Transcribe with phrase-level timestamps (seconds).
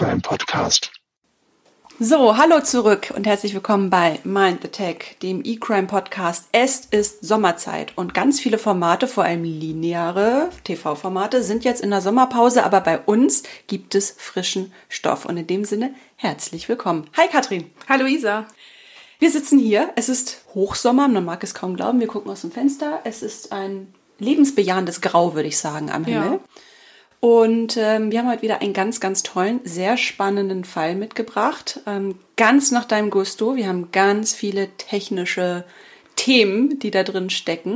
[0.00, 0.92] der E-Crime Podcast.
[1.98, 6.48] So, hallo zurück und herzlich willkommen bei Mind the Tech, dem E-Crime Podcast.
[6.52, 12.00] Es ist Sommerzeit und ganz viele Formate, vor allem lineare TV-Formate, sind jetzt in der
[12.00, 15.26] Sommerpause, aber bei uns gibt es frischen Stoff.
[15.26, 17.06] Und in dem Sinne, herzlich willkommen.
[17.18, 17.70] Hi Katrin.
[17.86, 18.46] Hallo Isa.
[19.18, 19.92] Wir sitzen hier.
[19.96, 22.00] Es ist Hochsommer, man mag es kaum glauben.
[22.00, 23.00] Wir gucken aus dem Fenster.
[23.04, 26.32] Es ist ein lebensbejahendes Grau, würde ich sagen, am Himmel.
[26.32, 26.40] Ja.
[27.20, 31.80] Und ähm, wir haben heute wieder einen ganz, ganz tollen, sehr spannenden Fall mitgebracht.
[31.86, 33.56] Ähm, ganz nach deinem Gusto.
[33.56, 35.64] Wir haben ganz viele technische
[36.16, 37.72] Themen, die da drin stecken.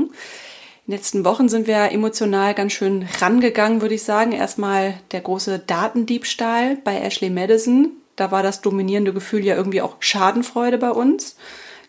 [0.86, 4.32] In den letzten Wochen sind wir emotional ganz schön rangegangen, würde ich sagen.
[4.32, 7.90] Erstmal der große Datendiebstahl bei Ashley Madison.
[8.16, 11.36] Da war das dominierende Gefühl ja irgendwie auch Schadenfreude bei uns.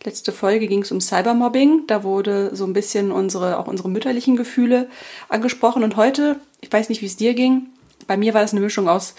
[0.06, 1.88] Letzte Folge ging es um Cybermobbing.
[1.88, 4.88] Da wurde so ein bisschen unsere, auch unsere mütterlichen Gefühle
[5.30, 5.84] angesprochen.
[5.84, 7.68] Und heute, ich weiß nicht, wie es dir ging,
[8.06, 9.16] bei mir war das eine Mischung aus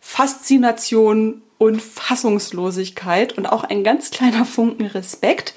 [0.00, 5.54] Faszination und Fassungslosigkeit und auch ein ganz kleiner Funken Respekt.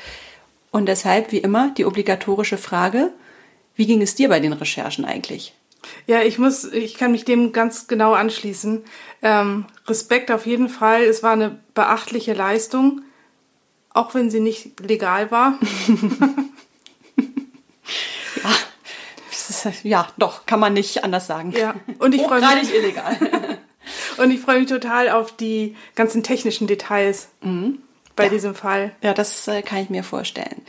[0.69, 3.11] Und deshalb, wie immer, die obligatorische Frage,
[3.75, 5.55] wie ging es dir bei den Recherchen eigentlich?
[6.05, 8.83] Ja, ich muss, ich kann mich dem ganz genau anschließen.
[9.23, 11.01] Ähm, Respekt auf jeden Fall.
[11.01, 13.01] Es war eine beachtliche Leistung
[13.97, 15.57] auch wenn sie nicht legal war.
[18.43, 18.51] ja.
[19.83, 21.53] ja, doch, kann man nicht anders sagen.
[21.57, 22.73] Ja, und ich freue mich.
[22.73, 23.17] illegal.
[24.17, 27.29] und ich freue mich total auf die ganzen technischen Details.
[27.41, 27.79] Mhm.
[28.15, 28.29] Bei ja.
[28.29, 28.91] diesem Fall.
[29.03, 30.63] Ja, das äh, kann ich mir vorstellen.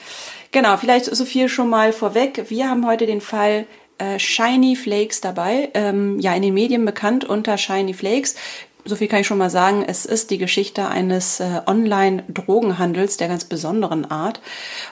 [0.52, 2.44] Genau, vielleicht so viel schon mal vorweg.
[2.48, 3.66] Wir haben heute den Fall
[3.98, 8.36] äh, Shiny Flakes dabei, ähm, ja in den Medien bekannt unter Shiny Flakes
[8.84, 13.28] so viel kann ich schon mal sagen, es ist die Geschichte eines äh, Online-Drogenhandels der
[13.28, 14.40] ganz besonderen Art.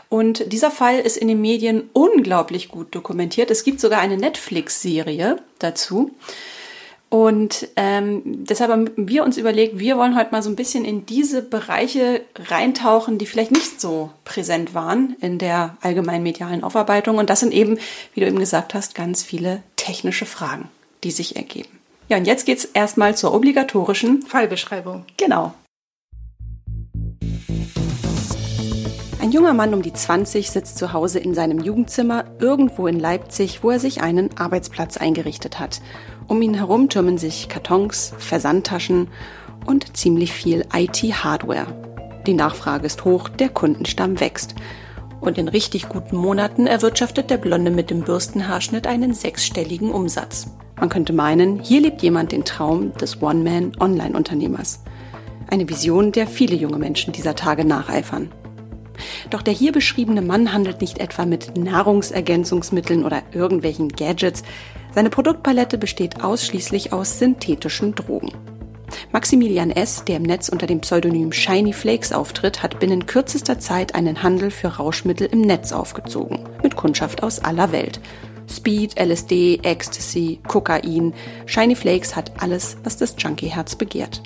[0.09, 3.51] Und dieser Fall ist in den Medien unglaublich gut dokumentiert.
[3.51, 6.13] Es gibt sogar eine Netflix-Serie dazu.
[7.09, 11.07] Und ähm, deshalb haben wir uns überlegt, wir wollen heute mal so ein bisschen in
[11.07, 17.19] diese Bereiche reintauchen, die vielleicht nicht so präsent waren in der allgemeinen medialen Aufarbeitung.
[17.19, 17.79] Und das sind eben,
[18.15, 20.69] wie du eben gesagt hast, ganz viele technische Fragen,
[21.05, 21.76] die sich ergeben.
[22.09, 25.05] Ja, und jetzt geht's erstmal zur obligatorischen Fallbeschreibung.
[25.17, 25.55] Genau.
[29.21, 33.65] Ein junger Mann um die 20 sitzt zu Hause in seinem Jugendzimmer irgendwo in Leipzig,
[33.65, 35.81] wo er sich einen Arbeitsplatz eingerichtet hat.
[36.29, 39.09] Um ihn herum türmen sich Kartons, Versandtaschen
[39.67, 41.67] und ziemlich viel IT-Hardware.
[42.25, 44.55] Die Nachfrage ist hoch, der Kundenstamm wächst.
[45.21, 50.47] Und in richtig guten Monaten erwirtschaftet der Blonde mit dem Bürstenhaarschnitt einen sechsstelligen Umsatz.
[50.79, 54.83] Man könnte meinen, hier lebt jemand den Traum des One-Man-Online-Unternehmers.
[55.49, 58.31] Eine Vision, der viele junge Menschen dieser Tage nacheifern.
[59.31, 64.43] Doch der hier beschriebene Mann handelt nicht etwa mit Nahrungsergänzungsmitteln oder irgendwelchen Gadgets.
[64.95, 68.33] Seine Produktpalette besteht ausschließlich aus synthetischen Drogen.
[69.13, 73.95] Maximilian S., der im Netz unter dem Pseudonym Shiny Flakes auftritt, hat binnen kürzester Zeit
[73.95, 78.01] einen Handel für Rauschmittel im Netz aufgezogen, mit Kundschaft aus aller Welt.
[78.49, 81.15] Speed, LSD, Ecstasy, Kokain.
[81.47, 84.23] Shiny Flakes hat alles, was das Junkie-Herz begehrt.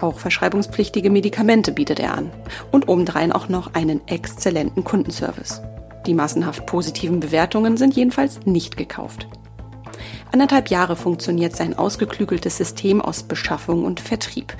[0.00, 2.30] Auch verschreibungspflichtige Medikamente bietet er an.
[2.70, 5.62] Und obendrein auch noch einen exzellenten Kundenservice.
[6.06, 9.28] Die massenhaft positiven Bewertungen sind jedenfalls nicht gekauft.
[10.32, 14.56] Anderthalb Jahre funktioniert sein ausgeklügeltes System aus Beschaffung und Vertrieb.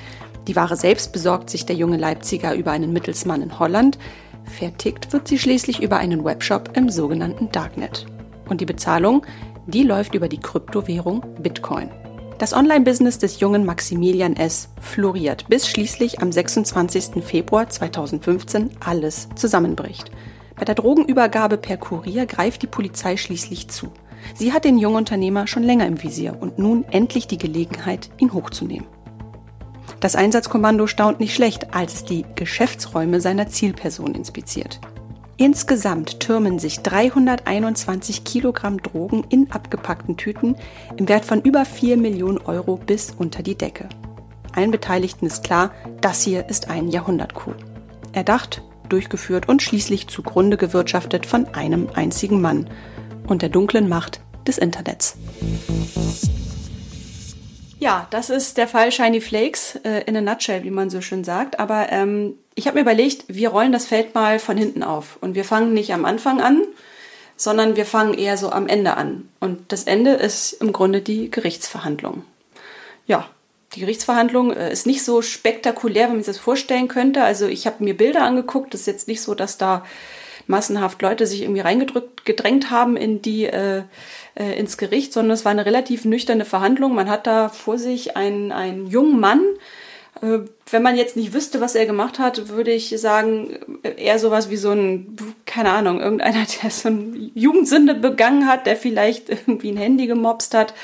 [0.47, 3.99] Die Ware selbst besorgt sich der junge Leipziger über einen Mittelsmann in Holland.
[4.45, 8.07] Vertickt wird sie schließlich über einen Webshop im sogenannten Darknet.
[8.53, 9.25] Und die Bezahlung,
[9.67, 11.89] die läuft über die Kryptowährung Bitcoin.
[12.37, 14.69] Das Online-Business des jungen Maximilian S.
[14.79, 17.25] floriert, bis schließlich am 26.
[17.25, 20.11] Februar 2015 alles zusammenbricht.
[20.55, 23.91] Bei der Drogenübergabe per Kurier greift die Polizei schließlich zu.
[24.35, 28.35] Sie hat den jungen Unternehmer schon länger im Visier und nun endlich die Gelegenheit, ihn
[28.35, 28.87] hochzunehmen.
[30.00, 34.79] Das Einsatzkommando staunt nicht schlecht, als es die Geschäftsräume seiner Zielperson inspiziert.
[35.37, 40.56] Insgesamt türmen sich 321 Kilogramm Drogen in abgepackten Tüten
[40.96, 43.88] im Wert von über 4 Millionen Euro bis unter die Decke.
[44.55, 47.56] Allen Beteiligten ist klar, das hier ist ein Jahrhundertcoup.
[48.12, 52.69] Erdacht, durchgeführt und schließlich zugrunde gewirtschaftet von einem einzigen Mann
[53.26, 55.17] und der dunklen Macht des Internets.
[57.82, 61.25] Ja, das ist der Fall Shiny Flakes äh, in a nutshell, wie man so schön
[61.25, 61.58] sagt.
[61.58, 65.19] Aber ähm, ich habe mir überlegt, wir rollen das Feld mal von hinten auf.
[65.20, 66.62] Und wir fangen nicht am Anfang an,
[67.37, 69.29] sondern wir fangen eher so am Ende an.
[69.40, 72.23] Und das Ende ist im Grunde die Gerichtsverhandlung.
[73.08, 73.29] Ja,
[73.75, 77.25] die Gerichtsverhandlung äh, ist nicht so spektakulär, wie man sich das vorstellen könnte.
[77.25, 78.75] Also ich habe mir Bilder angeguckt.
[78.75, 79.85] Das ist jetzt nicht so, dass da
[80.46, 83.82] massenhaft Leute sich irgendwie reingedrückt, gedrängt haben in die, äh,
[84.34, 86.94] äh, ins Gericht, sondern es war eine relativ nüchterne Verhandlung.
[86.94, 89.40] Man hat da vor sich einen, einen jungen Mann,
[90.20, 90.40] äh,
[90.70, 94.56] wenn man jetzt nicht wüsste, was er gemacht hat, würde ich sagen, eher sowas wie
[94.56, 99.76] so ein, keine Ahnung, irgendeiner, der so eine Jugendsünde begangen hat, der vielleicht irgendwie ein
[99.76, 100.75] Handy gemobst hat.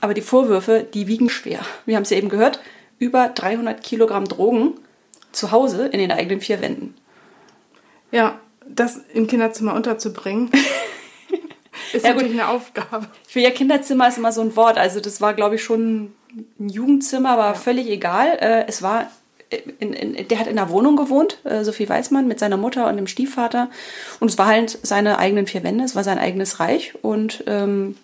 [0.00, 1.60] Aber die Vorwürfe, die wiegen schwer.
[1.84, 2.60] Wir haben es ja eben gehört,
[2.98, 4.74] über 300 Kilogramm Drogen
[5.32, 6.94] zu Hause in den eigenen vier Wänden.
[8.10, 10.50] Ja, das im Kinderzimmer unterzubringen,
[11.92, 13.06] ist ja, wirklich eine Aufgabe.
[13.28, 14.78] Ich will ja Kinderzimmer ist immer so ein Wort.
[14.78, 16.12] Also das war, glaube ich, schon
[16.58, 17.54] ein Jugendzimmer, aber ja.
[17.54, 18.38] völlig egal.
[18.40, 19.10] Äh, es war
[19.50, 22.56] in, in, der hat in einer Wohnung gewohnt, äh, so viel weiß man, mit seiner
[22.56, 23.68] Mutter und dem Stiefvater.
[24.20, 26.94] Und es war halt seine eigenen vier Wände, es war sein eigenes Reich.
[27.02, 27.96] Und ähm,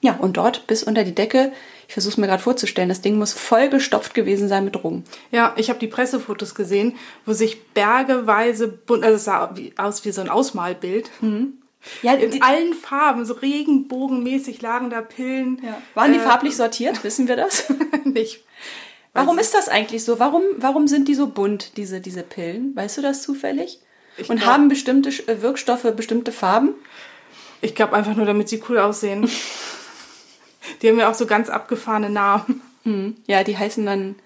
[0.00, 1.52] ja, und dort bis unter die Decke,
[1.88, 5.04] ich versuche es mir gerade vorzustellen, das Ding muss vollgestopft gewesen sein mit Drogen.
[5.30, 10.12] Ja, ich habe die Pressefotos gesehen, wo sich bergeweise, also es sah wie, aus wie
[10.12, 11.10] so ein Ausmalbild.
[11.22, 11.54] Mhm.
[12.02, 15.60] Ja, in die, allen Farben, so regenbogenmäßig lagen da Pillen.
[15.64, 15.80] Ja.
[15.94, 17.02] Waren die äh, farblich sortiert?
[17.04, 17.72] Wissen wir das?
[18.04, 18.44] nicht.
[19.14, 20.18] Warum ist das eigentlich so?
[20.20, 22.76] Warum, warum sind die so bunt, diese, diese Pillen?
[22.76, 23.80] Weißt du das zufällig?
[24.16, 26.74] Ich Und glaub, haben bestimmte äh, Wirkstoffe bestimmte Farben?
[27.60, 29.28] Ich glaube einfach nur, damit sie cool aussehen.
[30.82, 32.60] Die haben ja auch so ganz abgefahrene Namen.
[32.84, 33.16] Hm.
[33.26, 34.16] Ja, die heißen dann.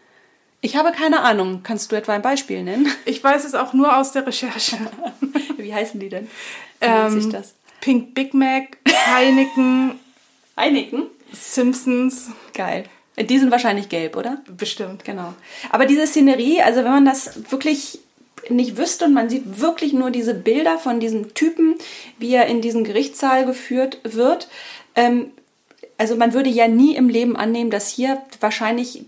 [0.61, 1.61] Ich habe keine Ahnung.
[1.62, 2.88] Kannst du etwa ein Beispiel nennen?
[3.05, 4.76] Ich weiß es auch nur aus der Recherche.
[5.56, 6.29] Wie heißen die denn?
[6.82, 7.55] Ähm, sich das?
[7.81, 9.99] Pink Big Mac, Heineken.
[10.56, 11.06] Heineken?
[11.32, 12.31] Simpsons.
[12.55, 12.84] Geil.
[13.19, 14.43] Die sind wahrscheinlich gelb, oder?
[14.56, 15.05] Bestimmt.
[15.05, 15.34] Genau.
[15.70, 17.99] Aber diese Szenerie, also wenn man das wirklich
[18.49, 21.76] nicht wüsste und man sieht wirklich nur diese Bilder von diesem Typen,
[22.19, 24.49] wie er in diesen Gerichtssaal geführt wird,
[24.94, 25.31] ähm,
[25.99, 29.05] also man würde ja nie im Leben annehmen, dass hier wahrscheinlich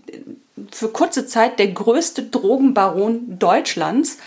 [0.71, 4.19] für kurze Zeit der größte Drogenbaron Deutschlands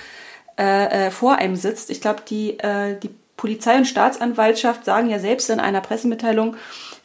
[0.59, 1.89] äh, äh, vor einem sitzt.
[1.89, 6.57] Ich glaube, die, äh, die Polizei und Staatsanwaltschaft sagen ja selbst in einer Pressemitteilung,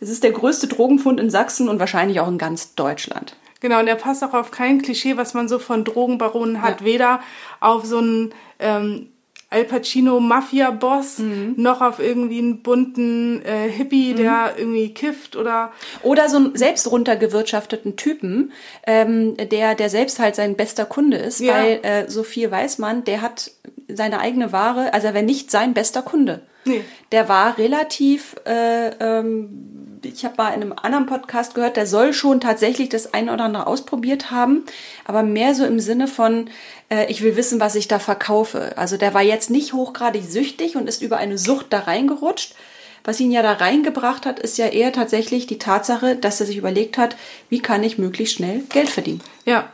[0.02, 3.38] es ist der größte Drogenfund in Sachsen und wahrscheinlich auch in ganz Deutschland.
[3.62, 6.82] Genau, und er passt auch auf kein Klischee, was man so von Drogenbaronen hat.
[6.82, 6.86] Ja.
[6.86, 7.20] Weder
[7.62, 9.13] auf so einen ähm,
[9.54, 11.54] Al Pacino Mafia-Boss, mhm.
[11.58, 14.18] noch auf irgendwie einen bunten äh, Hippie, mhm.
[14.18, 15.72] der irgendwie kifft oder.
[16.02, 18.52] Oder so einen selbst runtergewirtschafteten Typen,
[18.86, 21.54] ähm, der, der selbst halt sein bester Kunde ist, ja.
[21.54, 23.52] weil äh, so viel weiß man, der hat
[23.88, 26.42] seine eigene Ware, also er wäre nicht sein bester Kunde.
[26.66, 26.84] Nee.
[27.12, 32.14] Der war relativ, äh, ähm, ich habe mal in einem anderen Podcast gehört, der soll
[32.14, 34.64] schon tatsächlich das eine oder andere ausprobiert haben,
[35.06, 36.50] aber mehr so im Sinne von,
[36.90, 38.74] äh, ich will wissen, was ich da verkaufe.
[38.78, 42.56] Also der war jetzt nicht hochgradig süchtig und ist über eine Sucht da reingerutscht.
[43.04, 46.58] Was ihn ja da reingebracht hat, ist ja eher tatsächlich die Tatsache, dass er sich
[46.58, 47.18] überlegt hat,
[47.50, 49.22] wie kann ich möglichst schnell Geld verdienen.
[49.46, 49.70] Ja.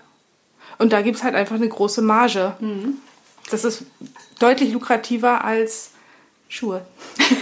[0.80, 2.56] Und da gibt's halt einfach eine große Marge.
[2.60, 2.96] Mhm.
[3.52, 3.84] Das ist
[4.40, 5.92] deutlich lukrativer als
[6.50, 6.82] Schuhe.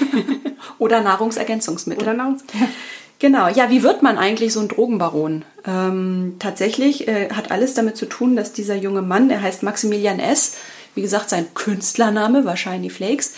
[0.77, 2.03] Oder Nahrungsergänzungsmittel.
[2.03, 2.75] Oder Nahrungsergänzungsmittel.
[3.19, 5.43] Genau, ja, wie wird man eigentlich so ein Drogenbaron?
[5.65, 10.19] Ähm, tatsächlich äh, hat alles damit zu tun, dass dieser junge Mann, der heißt Maximilian
[10.19, 10.57] S.,
[10.93, 13.33] wie gesagt, sein Künstlername war Shiny Flakes,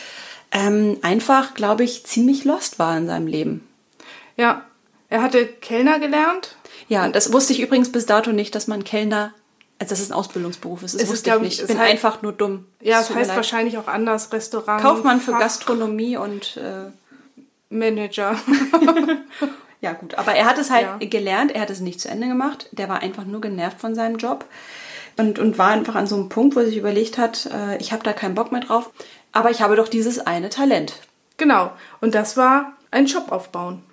[0.52, 3.68] ähm, einfach, glaube ich, ziemlich lost war in seinem Leben.
[4.36, 4.66] Ja,
[5.10, 6.58] er hatte Kellner gelernt.
[6.90, 9.34] Ja, das wusste ich übrigens bis dato nicht, dass man Kellner
[9.80, 11.62] also das ist ein Ausbildungsberuf Das es wusste ist, ich nicht.
[11.62, 12.66] Ich bin halt, einfach nur dumm.
[12.82, 14.82] Ja, es heißt wahrscheinlich auch anders, Restaurant.
[14.82, 16.92] Kaufmann für Fach Gastronomie und äh,
[17.70, 18.36] Manager.
[19.82, 20.16] ja, gut.
[20.16, 21.08] Aber er hat es halt ja.
[21.08, 22.68] gelernt, er hat es nicht zu Ende gemacht.
[22.74, 24.46] Der war einfach nur genervt von seinem Job
[25.18, 27.94] und, und war einfach an so einem Punkt, wo er sich überlegt hat, äh, ich
[27.94, 28.90] habe da keinen Bock mehr drauf,
[29.32, 30.96] aber ich habe doch dieses eine Talent.
[31.38, 31.72] Genau.
[32.02, 33.84] Und das war ein Shop aufbauen.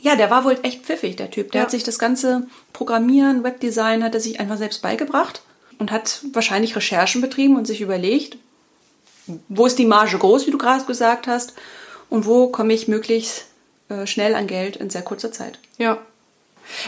[0.00, 1.52] Ja, der war wohl echt pfiffig, der Typ.
[1.52, 1.64] Der ja.
[1.64, 5.42] hat sich das ganze Programmieren, Webdesign, hat er sich einfach selbst beigebracht
[5.78, 8.36] und hat wahrscheinlich Recherchen betrieben und sich überlegt,
[9.48, 11.54] wo ist die Marge groß, wie du gerade gesagt hast,
[12.10, 13.46] und wo komme ich möglichst
[13.88, 15.58] äh, schnell an Geld in sehr kurzer Zeit.
[15.76, 15.98] Ja.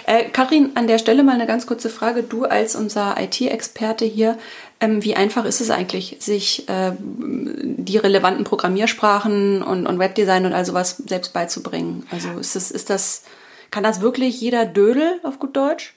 [0.07, 2.23] Äh, Kathrin, an der Stelle mal eine ganz kurze Frage.
[2.23, 4.39] Du als unser IT-Experte hier,
[4.81, 10.53] ähm, wie einfach ist es eigentlich, sich äh, die relevanten Programmiersprachen und, und Webdesign und
[10.53, 12.07] all sowas selbst beizubringen?
[12.11, 13.25] Also ist das, ist das,
[13.71, 15.95] kann das wirklich jeder Dödel auf gut Deutsch?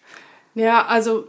[0.55, 1.27] Ja, also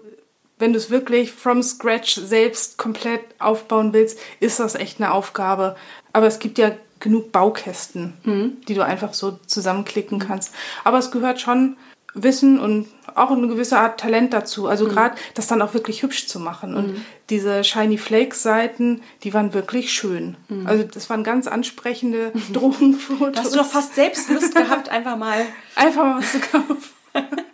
[0.59, 5.77] wenn du es wirklich from scratch selbst komplett aufbauen willst, ist das echt eine Aufgabe.
[6.13, 8.57] Aber es gibt ja genug Baukästen, mhm.
[8.67, 10.55] die du einfach so zusammenklicken kannst.
[10.85, 11.77] Aber es gehört schon
[12.15, 14.67] Wissen und auch eine gewisse Art Talent dazu.
[14.67, 14.91] Also mhm.
[14.91, 16.75] gerade das dann auch wirklich hübsch zu machen.
[16.75, 17.05] Und mhm.
[17.31, 20.37] diese Shiny Flakes Seiten, die waren wirklich schön.
[20.49, 20.67] Mhm.
[20.67, 22.33] Also das waren ganz ansprechende.
[22.53, 23.45] Drogenfotos.
[23.45, 25.45] hast du doch fast selbst Lust gehabt, einfach mal
[25.75, 26.79] einfach mal was zu kaufen.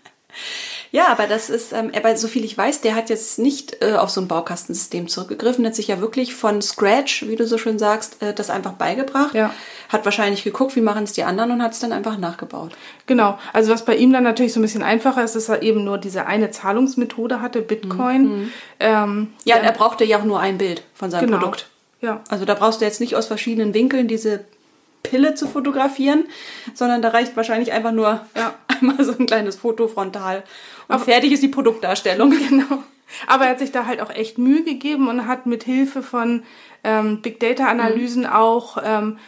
[0.92, 3.92] Ja, aber das ist, ähm, aber so viel ich weiß, der hat jetzt nicht äh,
[3.94, 7.78] auf so ein Baukastensystem zurückgegriffen, hat sich ja wirklich von Scratch, wie du so schön
[7.78, 9.34] sagst, äh, das einfach beigebracht.
[9.34, 9.54] Ja.
[9.88, 12.72] Hat wahrscheinlich geguckt, wie machen es die anderen und hat es dann einfach nachgebaut.
[13.06, 13.38] Genau.
[13.52, 15.96] Also was bei ihm dann natürlich so ein bisschen einfacher ist, dass er eben nur
[15.98, 18.50] diese eine Zahlungsmethode hatte, Bitcoin.
[18.80, 21.38] Ähm, Ja, und er brauchte ja auch nur ein Bild von seinem Genau.
[21.38, 21.68] Produkt.
[22.00, 22.20] ja.
[22.30, 24.44] Also da brauchst du jetzt nicht aus verschiedenen Winkeln diese
[25.02, 26.24] Pille zu fotografieren,
[26.74, 28.54] sondern da reicht wahrscheinlich einfach nur Ja.
[28.80, 30.42] einmal so ein kleines Foto frontal
[30.90, 32.32] und fertig ist die Produktdarstellung.
[32.48, 32.82] Genau.
[33.26, 36.44] Aber er hat sich da halt auch echt Mühe gegeben und hat mit Hilfe von
[36.84, 39.18] ähm, Big Data Analysen auch ähm,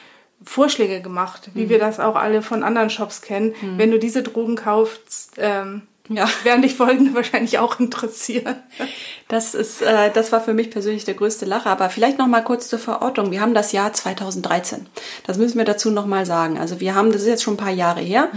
[0.44, 3.54] Vorschläge gemacht, wie wir das auch alle von anderen Shops kennen.
[3.76, 6.28] Wenn du diese Drogen kaufst, ähm, Ja.
[6.44, 8.56] werden dich folgende wahrscheinlich auch interessieren.
[9.32, 11.70] Das ist, äh, das war für mich persönlich der größte Lacher.
[11.70, 13.30] Aber vielleicht noch mal kurz zur Verortung.
[13.30, 14.84] Wir haben das Jahr 2013.
[15.26, 16.58] Das müssen wir dazu noch mal sagen.
[16.58, 18.28] Also wir haben, das ist jetzt schon ein paar Jahre her.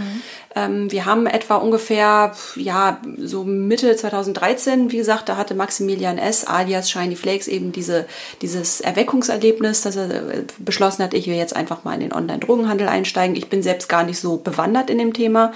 [0.54, 6.46] Ähm, wir haben etwa ungefähr, ja, so Mitte 2013, wie gesagt, da hatte Maximilian S.
[6.46, 8.06] alias Shiny Flakes eben diese,
[8.40, 12.88] dieses Erweckungserlebnis, dass er äh, beschlossen hat, ich will jetzt einfach mal in den Online-Drogenhandel
[12.88, 13.36] einsteigen.
[13.36, 15.52] Ich bin selbst gar nicht so bewandert in dem Thema.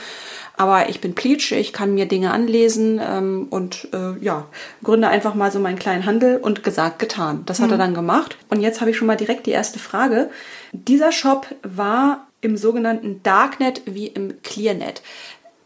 [0.60, 4.46] Aber ich bin Pleatsch, ich kann mir Dinge anlesen ähm, und äh, ja,
[4.82, 7.42] gründe einfach mal so meinen kleinen Handel und gesagt, getan.
[7.46, 8.36] Das hat er dann gemacht.
[8.48, 10.30] Und jetzt habe ich schon mal direkt die erste Frage.
[10.72, 15.02] Dieser Shop war im sogenannten Darknet wie im Clearnet.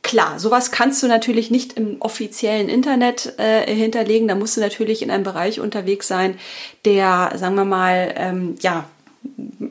[0.02, 4.28] Klar, sowas kannst du natürlich nicht im offiziellen Internet äh, hinterlegen.
[4.28, 6.37] Da musst du natürlich in einem Bereich unterwegs sein,
[6.85, 8.85] der, sagen wir mal, ähm, ja,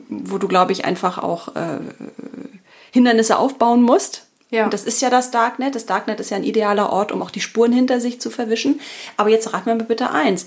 [0.08, 1.78] wo du, glaube ich, einfach auch äh,
[2.90, 4.23] Hindernisse aufbauen musst.
[4.54, 4.64] Ja.
[4.64, 5.74] Und das ist ja das Darknet.
[5.74, 8.80] Das Darknet ist ja ein idealer Ort, um auch die Spuren hinter sich zu verwischen.
[9.16, 10.46] Aber jetzt rat mir mal bitte eins.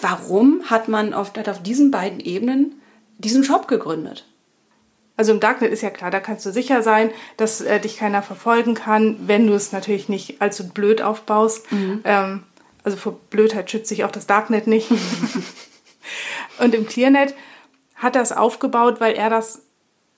[0.00, 2.82] Warum hat man auf, hat auf diesen beiden Ebenen
[3.18, 4.26] diesen Shop gegründet?
[5.16, 8.20] Also im Darknet ist ja klar, da kannst du sicher sein, dass äh, dich keiner
[8.20, 11.66] verfolgen kann, wenn du es natürlich nicht allzu blöd aufbaust.
[12.04, 12.42] Ähm,
[12.82, 14.90] also vor Blödheit schützt sich auch das Darknet nicht.
[16.58, 17.32] Und im Clearnet
[17.94, 19.62] hat er es aufgebaut, weil er das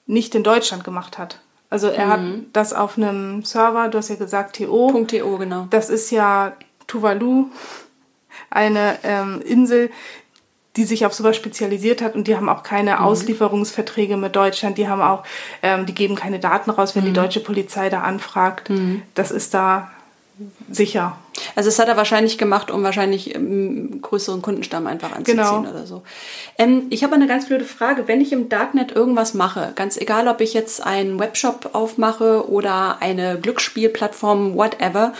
[0.06, 1.40] nicht in Deutschland gemacht hat.
[1.70, 2.20] Also er hat
[2.54, 5.04] das auf einem Server, du hast ja gesagt TO.
[5.04, 5.66] .to, genau.
[5.68, 6.56] Das ist ja
[6.86, 7.46] Tuvalu,
[8.50, 9.90] eine ähm, Insel,
[10.76, 14.78] die sich auf sowas spezialisiert hat und die haben auch keine Auslieferungsverträge mit Deutschland.
[14.78, 15.24] Die haben auch,
[15.62, 18.70] ähm, die geben keine Daten raus, wenn die deutsche Polizei da anfragt.
[19.14, 19.90] Das ist da
[20.70, 21.16] sicher.
[21.54, 25.60] Also das hat er wahrscheinlich gemacht, um wahrscheinlich ähm, größeren Kundenstamm einfach anzuziehen Genau.
[25.60, 26.02] oder so.
[26.58, 28.08] Ähm, ich habe eine ganz blöde Frage.
[28.08, 32.98] Wenn ich im Darknet irgendwas mache, ganz egal, ob ich jetzt einen Webshop aufmache oder
[33.00, 35.12] eine Glücksspielplattform, whatever,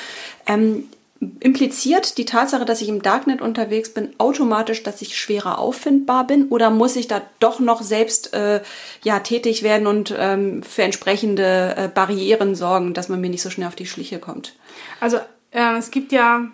[0.46, 0.84] ähm,
[1.20, 6.48] impliziert die Tatsache, dass ich im Darknet unterwegs bin, automatisch, dass ich schwerer auffindbar bin?
[6.48, 8.62] Oder muss ich da doch noch selbst äh,
[9.02, 13.50] ja, tätig werden und ähm, für entsprechende äh, Barrieren sorgen, dass man mir nicht so
[13.50, 14.54] schnell auf die Schliche kommt?
[15.00, 15.18] Also
[15.50, 16.46] äh, es gibt ja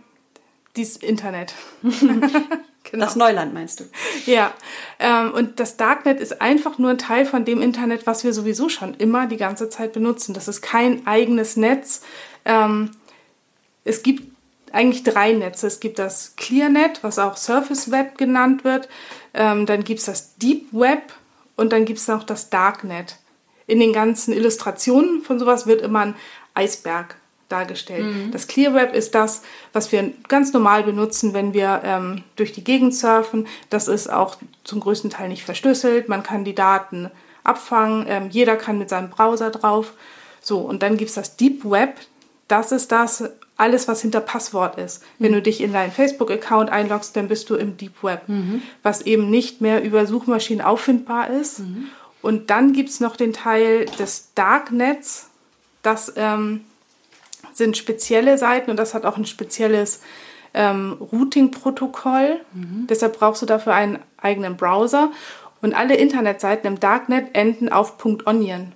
[0.76, 1.54] dieses Internet.
[2.90, 3.06] Genau.
[3.06, 3.84] Das Neuland meinst du?
[4.26, 4.52] Ja,
[5.00, 8.68] ähm, und das Darknet ist einfach nur ein Teil von dem Internet, was wir sowieso
[8.68, 10.34] schon immer die ganze Zeit benutzen.
[10.34, 12.02] Das ist kein eigenes Netz.
[12.44, 12.90] Ähm,
[13.84, 14.33] es gibt
[14.74, 15.66] eigentlich drei Netze.
[15.66, 18.88] Es gibt das ClearNet, was auch Surface Web genannt wird.
[19.32, 21.12] Ähm, dann gibt es das Deep Web
[21.56, 23.16] und dann gibt es noch das Darknet.
[23.66, 26.14] In den ganzen Illustrationen von sowas wird immer ein
[26.52, 27.16] Eisberg
[27.48, 28.04] dargestellt.
[28.32, 32.64] Das Clear Web ist das, was wir ganz normal benutzen, wenn wir ähm, durch die
[32.64, 33.46] Gegend surfen.
[33.70, 36.08] Das ist auch zum größten Teil nicht verschlüsselt.
[36.08, 37.10] Man kann die Daten
[37.44, 38.06] abfangen.
[38.08, 39.92] Ähm, jeder kann mit seinem Browser drauf.
[40.40, 42.00] So, und dann gibt es das Deep Web.
[42.48, 43.24] Das ist das,
[43.56, 45.02] alles, was hinter Passwort ist.
[45.18, 48.22] Wenn du dich in deinen Facebook-Account einloggst, dann bist du im Deep Web,
[48.82, 51.60] was eben nicht mehr über Suchmaschinen auffindbar ist.
[52.20, 55.28] Und dann gibt es noch den Teil des Darknets.
[55.82, 56.62] Das ähm,
[57.52, 60.00] sind spezielle Seiten und das hat auch ein spezielles
[60.54, 62.40] ähm, Routing-Protokoll.
[62.88, 65.12] Deshalb brauchst du dafür einen eigenen Browser.
[65.62, 68.72] Und alle Internetseiten im Darknet enden auf .onion.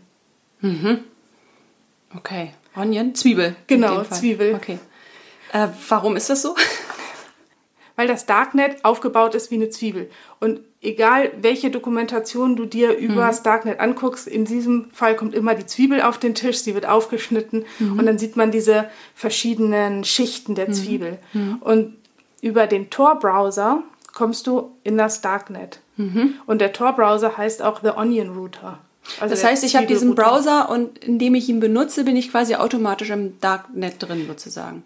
[2.17, 2.53] Okay.
[2.77, 3.15] Onion?
[3.15, 3.57] Zwiebel.
[3.67, 4.05] Genau.
[4.05, 4.55] Zwiebel.
[4.55, 4.79] Okay.
[5.53, 6.55] Äh, warum ist das so?
[7.99, 10.09] weil das Darknet aufgebaut ist wie eine Zwiebel.
[10.39, 15.57] Und egal, welche Dokumentation du dir über das Darknet anguckst, in diesem Fall kommt immer
[15.57, 20.55] die Zwiebel auf den Tisch, sie wird aufgeschnitten und dann sieht man diese verschiedenen Schichten
[20.55, 21.19] der Zwiebel.
[21.59, 21.97] Und
[22.41, 23.83] über den Tor-Browser
[24.15, 25.81] kommst du in das Darknet.
[26.47, 28.79] Und der Tor-Browser heißt auch The Onion Router.
[29.21, 30.15] Also Das heißt, ich habe diesen.
[30.15, 34.85] Browser und indem ich ihn benutze, bin ich quasi automatisch im Darknet drin sozusagen.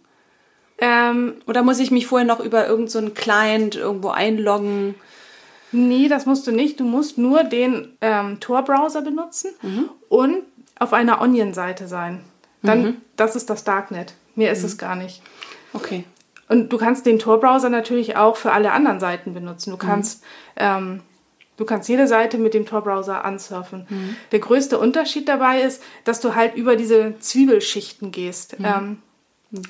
[0.78, 4.94] Ähm, Oder muss ich mich vorher noch über irgendeinen so einen Client irgendwo einloggen?
[5.70, 6.80] Nee, das musst du nicht.
[6.80, 9.50] Du musst nur den ähm, Tor-Browser benutzen
[10.08, 10.42] und
[10.78, 12.20] auf einer Onion-Seite sein.
[12.62, 14.14] Dann, das ist das Darknet.
[14.34, 15.22] Mehr ist es gar nicht.
[15.72, 16.04] Okay.
[16.48, 19.70] Und du kannst den Tor-Browser natürlich auch für alle anderen Seiten benutzen.
[19.70, 20.22] Du kannst,
[20.56, 21.00] ähm,
[21.56, 24.16] du kannst jede Seite mit dem Tor-Browser ansurfen.
[24.32, 28.56] Der größte Unterschied dabei ist, dass du halt über diese Zwiebelschichten gehst.
[28.62, 28.98] Ähm,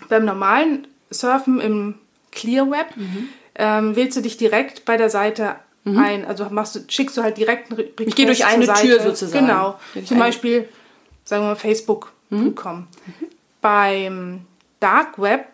[0.08, 1.94] beim normalen Surfen im
[2.30, 2.86] Clear Web
[3.56, 6.24] ähm, wählst du dich direkt bei der Seite ein.
[6.24, 8.80] Also machst du, schickst du halt direkt einen Re- Request gehe durch eine Seite.
[8.86, 9.46] Tür sozusagen.
[9.46, 9.78] Genau.
[10.06, 10.68] Zum Beispiel,
[11.24, 12.86] sagen wir mal, facebook.com.
[13.60, 14.42] Beim
[14.80, 15.46] Dark Web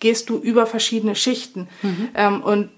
[0.00, 1.68] gehst du über verschiedene Schichten.
[2.14, 2.70] Ähm, und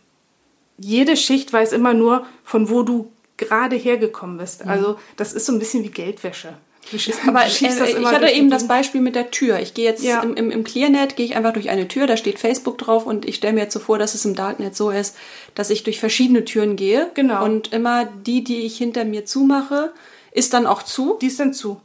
[0.79, 4.67] jede Schicht weiß immer nur, von wo du gerade hergekommen bist.
[4.67, 6.55] Also das ist so ein bisschen wie Geldwäsche.
[6.91, 7.61] Du schiebst, Aber äh, ich
[8.07, 8.69] hatte eben das.
[8.69, 9.59] Beispiel mit der Tür.
[9.59, 10.23] Ich gehe jetzt Ja.
[10.23, 13.25] im, im, im ClearNet, gehe ich einfach durch eine Tür, da steht Facebook drauf und
[13.27, 15.17] ich stelle mir jetzt so vor, dass es im Darknet so ist,
[15.57, 17.11] dass ich durch verschiedene Türen gehe.
[17.15, 17.45] Genau.
[17.45, 19.93] Und immer die, die ich hinter mir zumache,
[20.31, 21.19] ist dann auch zu.
[21.21, 21.81] Die ist dann zu.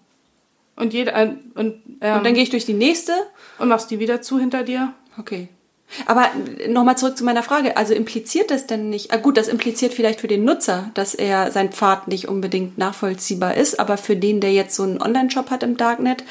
[0.76, 3.14] Und, jede, äh, und, ähm, Und dann gehe ich durch die nächste.
[3.58, 4.94] und machst die wieder zu hinter dir.
[5.18, 5.50] Okay.
[6.06, 6.30] Aber
[6.68, 7.78] nochmal zurück zu meiner Frage.
[7.78, 9.14] Also impliziert das denn nicht?
[9.14, 13.56] Ah, gut, das impliziert vielleicht für den Nutzer, dass er sein Pfad nicht unbedingt nachvollziehbar
[13.56, 13.80] ist.
[13.80, 16.24] Aber für den, der jetzt so einen Online-Shop hat im Darknet,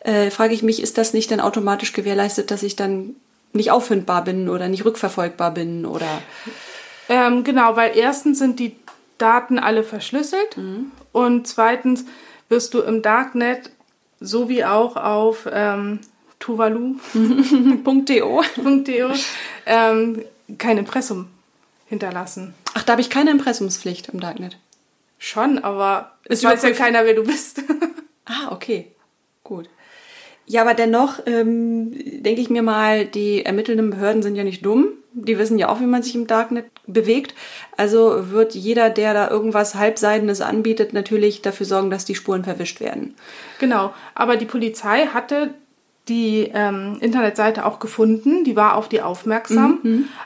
[0.00, 3.16] äh, frage ich mich, ist das nicht dann automatisch gewährleistet, dass ich dann
[3.52, 6.06] nicht auffindbar bin oder nicht rückverfolgbar bin oder
[7.08, 8.76] Ähm, genau, weil erstens sind die
[9.16, 10.56] Daten alle verschlüsselt
[11.12, 12.04] und zweitens
[12.48, 13.70] wirst du im Darknet
[14.20, 16.00] sowie auch auf ähm,
[16.38, 18.42] tuvalu.de .do?
[19.66, 20.24] ähm,
[20.56, 21.28] kein Impressum
[21.86, 22.54] hinterlassen.
[22.74, 24.58] Ach, da habe ich keine Impressumspflicht im Darknet.
[25.18, 27.62] Schon, aber es weiß ja keiner, wer du bist.
[28.30, 28.92] Ah, okay.
[29.42, 29.70] Gut.
[30.44, 31.92] Ja, aber dennoch ähm,
[32.22, 34.88] denke ich mir mal, die ermittelnden Behörden sind ja nicht dumm.
[35.14, 37.34] Die wissen ja auch, wie man sich im Darknet bewegt.
[37.78, 42.80] Also wird jeder, der da irgendwas Halbseidenes anbietet, natürlich dafür sorgen, dass die Spuren verwischt
[42.80, 43.14] werden.
[43.60, 45.54] genau, aber die Polizei hatte
[46.08, 49.80] die ähm, Internetseite auch gefunden, die war auf die aufmerksam,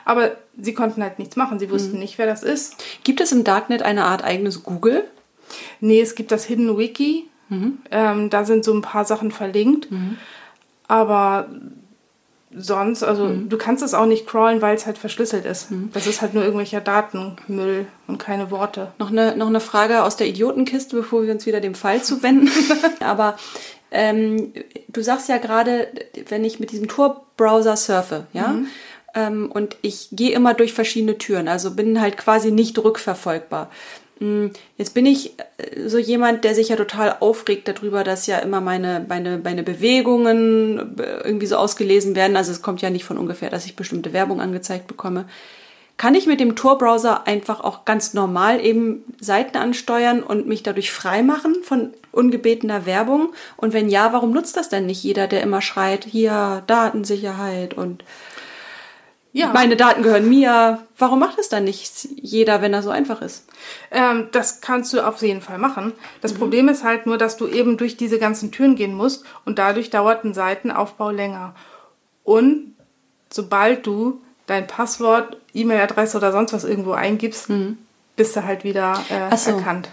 [0.05, 2.83] aber sie konnten halt nichts machen, sie wussten nicht, wer das ist.
[3.03, 5.03] Gibt es im Darknet eine Art eigenes Google?
[5.79, 7.27] Nee, es gibt das Hidden Wiki.
[7.91, 9.87] Ähm, da sind so ein paar Sachen verlinkt.
[10.87, 11.49] Aber
[12.55, 15.69] sonst, also du kannst es auch nicht crawlen, weil es halt verschlüsselt ist.
[15.91, 18.91] Das ist halt nur irgendwelcher Datenmüll und keine Worte.
[18.99, 22.49] Noch eine, noch eine Frage aus der Idiotenkiste, bevor wir uns wieder dem Fall zuwenden.
[22.99, 23.37] Aber
[23.93, 24.53] ähm,
[24.89, 25.87] du sagst ja gerade,
[26.27, 28.55] wenn ich mit diesem Tor-Browser surfe, ja,
[29.15, 33.69] ähm, und ich gehe immer durch verschiedene Türen, also bin halt quasi nicht rückverfolgbar.
[34.19, 38.39] Mm, Jetzt bin ich äh, so jemand, der sich ja total aufregt darüber, dass ja
[38.39, 42.35] immer meine, meine, meine Bewegungen äh, irgendwie so ausgelesen werden.
[42.35, 45.25] Also es kommt ja nicht von ungefähr, dass ich bestimmte Werbung angezeigt bekomme.
[46.03, 50.91] Kann ich mit dem Tor-Browser einfach auch ganz normal eben Seiten ansteuern und mich dadurch
[50.91, 53.31] freimachen von ungebetener Werbung?
[53.55, 58.03] Und wenn ja, warum nutzt das denn nicht jeder, der immer schreit, hier Datensicherheit und
[59.31, 60.79] Ja, meine Daten gehören mir?
[60.97, 63.45] Warum macht es dann nicht jeder, wenn er so einfach ist?
[63.89, 65.93] ähm, das kannst du auf jeden Fall machen.
[66.19, 69.57] Das Problem ist halt nur, dass du eben durch diese ganzen Türen gehen musst und
[69.57, 71.55] dadurch dauert ein Seitenaufbau länger.
[72.25, 72.75] Und
[73.31, 77.47] sobald du dein Passwort, E-Mail-Adresse oder sonst was irgendwo eingibst,
[78.15, 79.51] bist du halt wieder äh, so.
[79.51, 79.89] erkannt.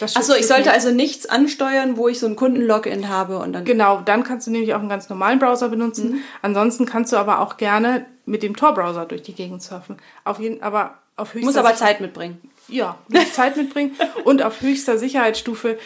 [0.00, 0.72] Achso, ich sollte nicht.
[0.72, 3.64] also nichts ansteuern, wo ich so ein Kunden-Login habe und dann.
[3.64, 6.12] Genau, dann kannst du nämlich auch einen ganz normalen Browser benutzen.
[6.12, 6.20] Mhm.
[6.40, 9.98] Ansonsten kannst du aber auch gerne mit dem Tor-Browser durch die Gegend surfen.
[10.24, 12.40] Auf jeden, aber auf höchster Muss aber Sicher- Zeit mitbringen.
[12.68, 13.94] Ja, muss Zeit mitbringen.
[14.24, 15.78] Und auf höchster Sicherheitsstufe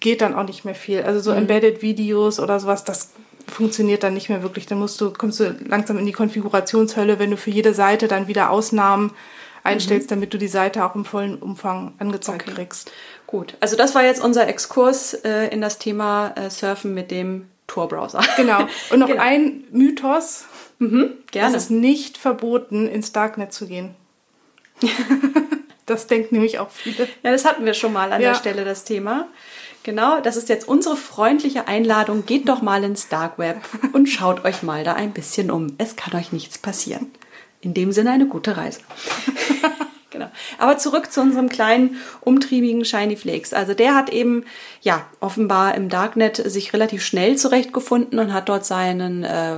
[0.00, 1.02] geht dann auch nicht mehr viel.
[1.02, 1.22] Also Mhm.
[1.24, 3.10] so Embedded Videos oder sowas, das
[3.48, 4.66] funktioniert dann nicht mehr wirklich.
[4.66, 8.28] Dann musst du, kommst du langsam in die Konfigurationshölle, wenn du für jede Seite dann
[8.28, 9.12] wieder Ausnahmen
[9.62, 12.52] einstellst, damit du die Seite auch im vollen Umfang angezeigt Mhm.
[12.52, 12.62] Okay.
[12.62, 12.92] kriegst.
[13.26, 17.48] Gut, also das war jetzt unser Exkurs äh, in das Thema äh, Surfen mit dem
[17.66, 18.20] Tor-Browser.
[18.36, 18.60] Genau.
[18.90, 19.22] Und noch Genau.
[19.22, 20.44] ein Mythos.
[20.78, 21.16] Gerne.
[21.56, 23.94] Es ist nicht verboten, ins Darknet zu gehen.
[25.86, 27.08] das denken nämlich auch viele.
[27.22, 28.30] Ja, das hatten wir schon mal an Ja.
[28.30, 29.28] der Stelle, das Thema.
[29.86, 32.26] Genau, das ist jetzt unsere freundliche Einladung.
[32.26, 33.58] Geht doch mal ins Dark Web
[33.92, 35.76] und schaut euch mal da ein bisschen um.
[35.78, 37.12] Es kann euch nichts passieren.
[37.60, 38.80] In dem Sinne eine gute Reise.
[40.10, 40.26] genau.
[40.58, 43.54] Aber zurück zu unserem kleinen, umtriebigen Shiny Flakes.
[43.54, 44.44] Also der hat eben,
[44.80, 49.54] ja, offenbar im Darknet sich relativ schnell zurechtgefunden und hat dort seinen äh,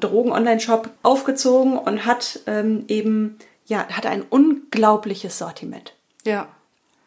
[0.00, 5.92] Drogen-Online-Shop aufgezogen und hat ähm, eben, ja, hat ein unglaubliches Sortiment
[6.24, 6.48] Ja.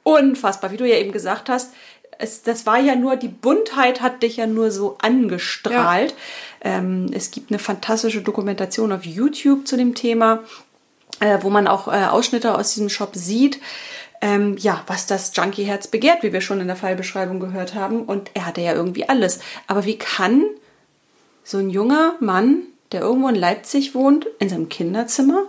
[0.03, 1.73] unfassbar, wie du ja eben gesagt hast.
[2.19, 6.15] Es, das war ja nur, die Buntheit hat dich ja nur so angestrahlt.
[6.61, 10.39] Ähm, es gibt eine fantastische Dokumentation auf YouTube zu dem Thema,
[11.19, 13.59] äh, wo man auch äh, Ausschnitte aus diesem Shop sieht.
[14.21, 18.03] Ähm, ja, was das Junkie-Herz begehrt, wie wir schon in der Fallbeschreibung gehört haben.
[18.03, 19.39] Und er hatte ja irgendwie alles.
[19.67, 20.43] Aber wie kann
[21.43, 25.45] so ein junger Mann der irgendwo in Leipzig wohnt, in seinem Kinderzimmer,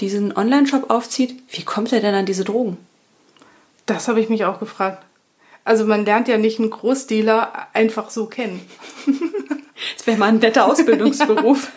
[0.00, 1.42] diesen Online-Shop aufzieht.
[1.50, 2.76] Wie kommt er denn an diese Drogen?
[3.86, 5.04] Das habe ich mich auch gefragt.
[5.68, 8.60] Also man lernt ja nicht einen Großdealer einfach so kennen.
[9.96, 11.70] Das wäre mal ein netter Ausbildungsberuf.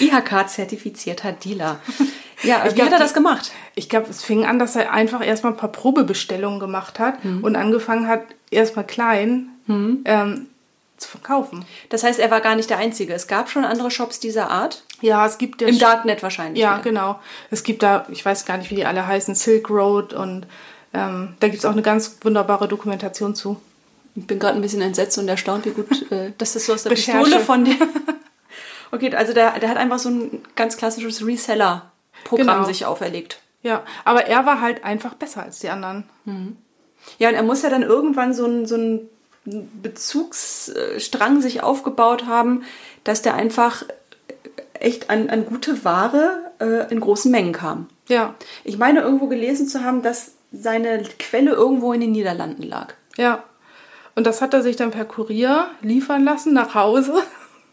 [0.00, 1.80] IHK-zertifizierter Dealer.
[2.42, 3.52] Ja, Ich wie glaub, hat er das gemacht?
[3.74, 7.56] Ich glaube, es fing an, dass er einfach erstmal ein paar Probebestellungen gemacht hat und
[7.56, 10.48] angefangen hat, erstmal klein ähm,
[10.98, 11.64] zu verkaufen.
[11.88, 13.14] Das heißt, er war gar nicht der Einzige.
[13.14, 14.82] Es gab schon andere Shops dieser Art.
[15.00, 16.60] Ja, es gibt ja Im Darknet wahrscheinlich.
[16.60, 16.82] Ja, wieder.
[16.82, 17.20] genau.
[17.50, 20.46] Es gibt da, ich weiß gar nicht, wie die alle heißen, Silk Road und
[20.94, 23.60] ähm, da gibt es auch eine ganz wunderbare Dokumentation zu.
[24.14, 26.92] Ich bin gerade ein bisschen entsetzt und erstaunt, wie gut, äh, das so aus der
[26.92, 27.20] Recherche.
[27.24, 27.76] Pistole von dir.
[28.92, 32.64] Okay, also der, der hat einfach so ein ganz klassisches Reseller-Programm Genau.
[32.64, 33.40] sich auferlegt.
[33.60, 36.04] Ja, aber er war halt einfach besser als die anderen.
[37.18, 39.08] Ja, und er muss ja dann irgendwann so einen so einen
[39.82, 42.62] Bezugsstrang sich aufgebaut haben,
[43.02, 43.82] dass der einfach
[44.74, 47.88] echt an, an gute Ware äh, in großen Mengen kam.
[48.08, 52.94] Ja, Ich meine, irgendwo gelesen zu haben, dass seine Quelle irgendwo in den Niederlanden lag.
[53.16, 53.44] ja.
[54.16, 57.14] Und das hat er sich dann per Kurier liefern lassen nach Hause.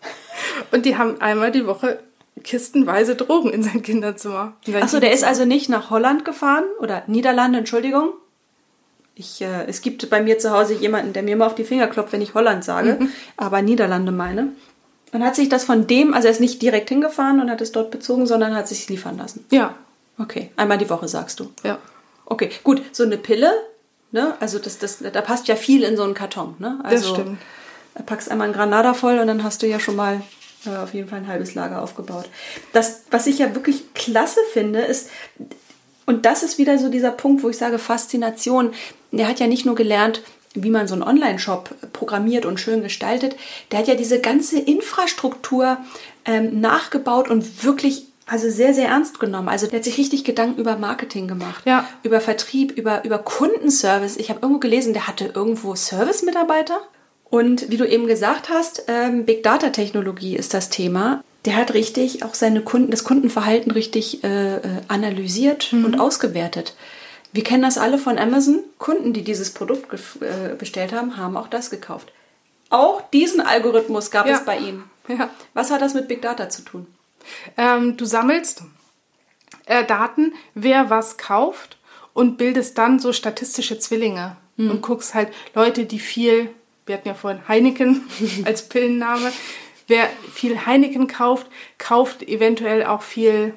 [0.72, 2.00] Und die haben einmal die Woche
[2.44, 4.54] kistenweise Drogen in sein Kinderzimmer.
[4.74, 8.14] Achso, der ist also nicht nach Holland gefahren oder Niederlande, Entschuldigung.
[9.14, 11.86] Ich, äh, es gibt bei mir zu Hause jemanden, der mir immer auf die Finger
[11.86, 12.98] klopft, wenn ich Holland sage,
[13.38, 14.48] aber Niederlande meine.
[15.12, 17.72] Und hat sich das von dem, also er ist nicht direkt hingefahren und hat es
[17.72, 19.46] dort bezogen, sondern hat sich liefern lassen.
[19.52, 19.76] Ja,
[20.18, 21.52] Okay, einmal die Woche sagst du.
[21.64, 21.78] ja.
[22.32, 23.52] Okay, gut, so eine Pille,
[24.14, 24.36] ne?
[24.40, 26.80] Also das, das, da passt ja viel in so einen Karton, ne?
[26.82, 27.38] Also stimmt.
[27.94, 30.22] da packst einmal einen Granada voll und dann hast du ja schon mal
[30.66, 32.30] äh, auf jeden Fall ein halbes Lager aufgebaut.
[32.72, 35.10] Das, was ich ja wirklich klasse finde, ist,
[36.06, 38.72] und das ist wieder so dieser Punkt, wo ich sage, Faszination.
[39.12, 40.22] Der hat ja nicht nur gelernt,
[40.54, 43.36] wie man so einen Online-Shop programmiert und schön gestaltet,
[43.72, 45.80] der hat ja diese ganze Infrastruktur
[46.24, 49.50] ähm, nachgebaut und wirklich also sehr, sehr ernst genommen.
[49.50, 51.86] Also der hat sich richtig Gedanken über Marketing gemacht, Ja.
[52.04, 54.16] über Vertrieb, über, über Kundenservice.
[54.18, 56.80] Ich habe irgendwo gelesen, der hatte irgendwo Service-Mitarbeiter.
[57.30, 61.24] Und wie du eben gesagt hast, ähm, Big Data Technologie ist das Thema.
[61.46, 66.76] Der hat richtig auch seine Kunden, das Kundenverhalten richtig äh, äh, analysiert und ausgewertet.
[67.34, 68.60] Wir kennen das alle von Amazon.
[68.78, 72.12] Kunden, die dieses Produkt äh, bestellt haben, haben auch das gekauft.
[72.70, 74.36] Auch diesen Algorithmus gab Ja.
[74.36, 74.84] es bei ihm.
[75.08, 75.30] Ja.
[75.54, 76.86] Was hat das mit Big Data zu tun?
[77.58, 78.64] Ähm, du sammelst
[79.66, 81.78] äh, Daten, wer was kauft
[82.14, 86.50] und bildest dann so statistische Zwillinge und guckst halt Leute, die viel,
[86.86, 88.04] wir hatten ja vorhin Heineken
[88.46, 89.32] als Pillenname,
[89.88, 93.54] wer viel Heineken kauft, kauft eventuell auch viel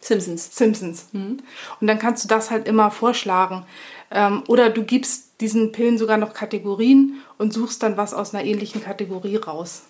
[0.00, 0.54] Simpsons.
[0.54, 1.08] Simpsons.
[1.12, 1.42] Und
[1.80, 3.64] dann kannst du das halt immer vorschlagen.
[4.10, 8.44] Ähm, oder du gibst diesen Pillen sogar noch Kategorien und suchst dann was aus einer
[8.44, 9.84] ähnlichen Kategorie raus.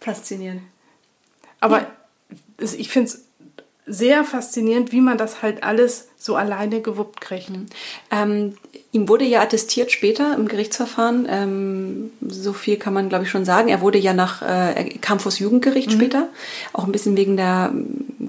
[0.00, 0.62] Faszinierend.
[1.58, 1.86] Aber es,
[2.58, 3.24] ich finde es
[3.86, 7.50] sehr faszinierend, wie man das halt alles so alleine gewuppt kriegt.
[8.10, 8.56] Ähm,
[8.96, 13.44] ihm wurde ja attestiert später im Gerichtsverfahren, ähm, so viel kann man glaube ich schon
[13.44, 13.68] sagen.
[13.68, 16.28] Er wurde ja nach, äh, er kam vors Jugendgericht später,
[16.72, 17.72] auch ein bisschen wegen der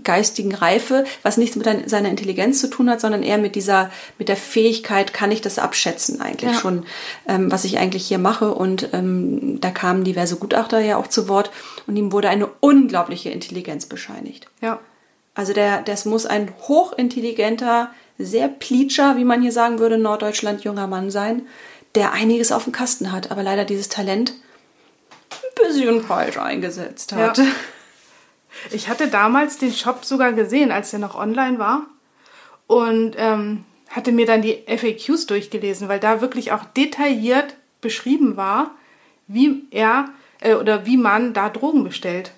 [0.03, 3.89] geistigen Reife, was nichts mit ein- seiner Intelligenz zu tun hat, sondern eher mit dieser,
[4.19, 6.57] mit der Fähigkeit, kann ich das abschätzen eigentlich Ja.
[6.59, 6.83] schon,
[7.27, 8.53] ähm, was ich eigentlich hier mache.
[8.53, 11.49] Und ähm, da kamen diverse Gutachter ja auch zu Wort
[11.87, 14.47] und ihm wurde eine unglaubliche Intelligenz bescheinigt.
[14.61, 14.79] Ja.
[15.37, 20.63] Also der, das muss ein hochintelligenter, sehr pleatscher, wie man hier sagen würde, in Norddeutschland
[20.63, 21.47] junger Mann sein,
[21.93, 24.33] der einiges auf dem Kasten hat, aber leider dieses Talent
[25.31, 27.37] ein bisschen falsch eingesetzt hat.
[27.37, 27.45] Ja.
[28.71, 31.85] Ich hatte damals den Shop sogar gesehen, als der noch online war.
[32.65, 38.71] Und ähm, hatte mir dann die FAQs durchgelesen, weil da wirklich auch detailliert beschrieben war,
[39.27, 40.09] wie er
[40.41, 42.31] äh, oder wie man da Drogen bestellt.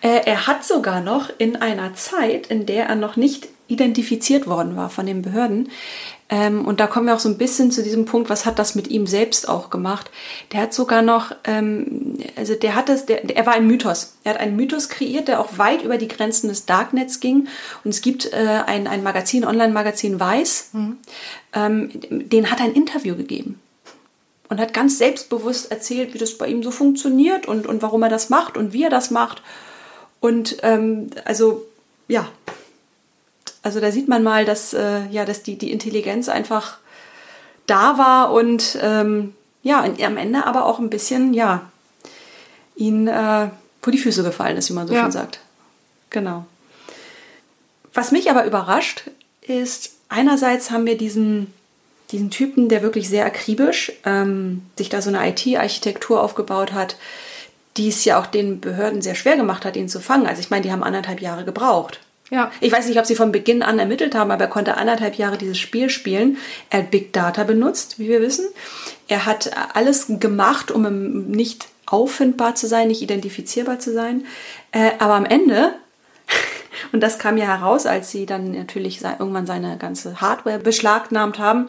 [0.00, 4.76] Äh, er hat sogar noch in einer Zeit, in der er noch nicht identifiziert worden
[4.76, 5.70] war von den Behörden,
[6.30, 8.74] ähm, und da kommen wir auch so ein bisschen zu diesem Punkt, was hat das
[8.74, 10.10] mit ihm selbst auch gemacht?
[10.52, 14.16] Der hat sogar noch, ähm, also der hat das, der, er war ein Mythos.
[14.24, 17.48] Er hat einen Mythos kreiert, der auch weit über die Grenzen des Darknets ging.
[17.84, 20.70] Und es gibt äh, ein, ein Magazin, Online-Magazin Weiß,
[21.54, 23.60] ähm, den hat er ein Interview gegeben
[24.48, 28.08] und hat ganz selbstbewusst erzählt, wie das bei ihm so funktioniert und, und warum er
[28.08, 29.42] das macht und wie er das macht.
[30.20, 31.64] Und ähm, also,
[32.08, 32.28] ja,
[33.62, 36.78] also da sieht man mal, dass, äh, ja, dass die, die Intelligenz einfach
[37.66, 41.62] da war und ähm, ja, und am Ende aber auch ein bisschen, ja,
[42.76, 43.48] ihn äh,
[43.80, 45.02] vor die Füße gefallen ist, wie man so Ja.
[45.02, 45.40] schön sagt.
[46.10, 46.44] Genau.
[47.94, 51.52] Was mich aber überrascht, ist, einerseits haben wir diesen,
[52.10, 56.96] diesen Typen, der wirklich sehr akribisch ähm, sich da so eine IT-Architektur aufgebaut hat,
[57.76, 60.26] die es ja auch den Behörden sehr schwer gemacht hat, ihn zu fangen.
[60.26, 62.00] Also ich meine, die haben anderthalb Jahre gebraucht.
[62.30, 62.50] Ja.
[62.60, 65.38] Ich weiß nicht, ob sie von Beginn an ermittelt haben, aber er konnte anderthalb Jahre
[65.38, 66.38] dieses Spiel spielen.
[66.70, 68.46] Er hat Big Data benutzt, wie wir wissen.
[69.08, 74.24] Er hat alles gemacht, um nicht auffindbar zu sein, nicht identifizierbar zu sein.
[74.72, 75.74] Äh, aber am Ende,
[76.92, 81.68] und das kam ja heraus, als sie dann natürlich irgendwann seine ganze Hardware beschlagnahmt haben,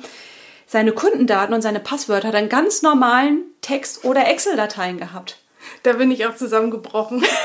[0.67, 5.39] seine Kundendaten und seine Passwörter dann ganz normalen Text- oder Excel-Dateien gehabt.
[5.83, 7.23] Da bin ich auch zusammengebrochen.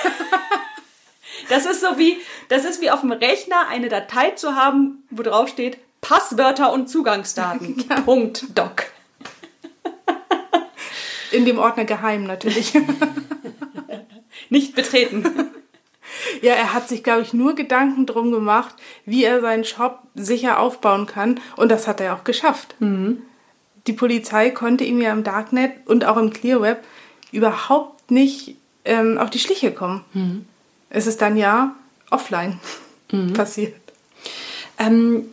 [1.48, 2.16] Das ist so wie,
[2.48, 6.88] das ist wie auf dem Rechner eine Datei zu haben, wo drauf steht Passwörter und
[6.88, 7.84] Zugangsdaten.
[7.90, 8.00] Ja.
[8.00, 8.86] Punkt Doc.
[11.32, 12.72] In dem Ordner geheim natürlich.
[14.48, 15.50] Nicht betreten.
[16.42, 20.58] Ja, er hat sich, glaube ich, nur Gedanken drum gemacht, wie er seinen Shop sicher
[20.58, 21.40] aufbauen kann.
[21.56, 22.74] Und das hat er auch geschafft.
[22.80, 23.22] Mhm.
[23.86, 26.84] Die Polizei konnte ihm ja im Darknet und auch im Clearweb
[27.32, 30.04] überhaupt nicht ähm, auf die Schliche kommen.
[30.12, 30.46] Mhm.
[30.90, 31.74] Es ist dann ja
[32.10, 32.60] offline
[33.10, 33.32] mhm.
[33.34, 33.74] passiert.
[34.78, 35.26] Ähm,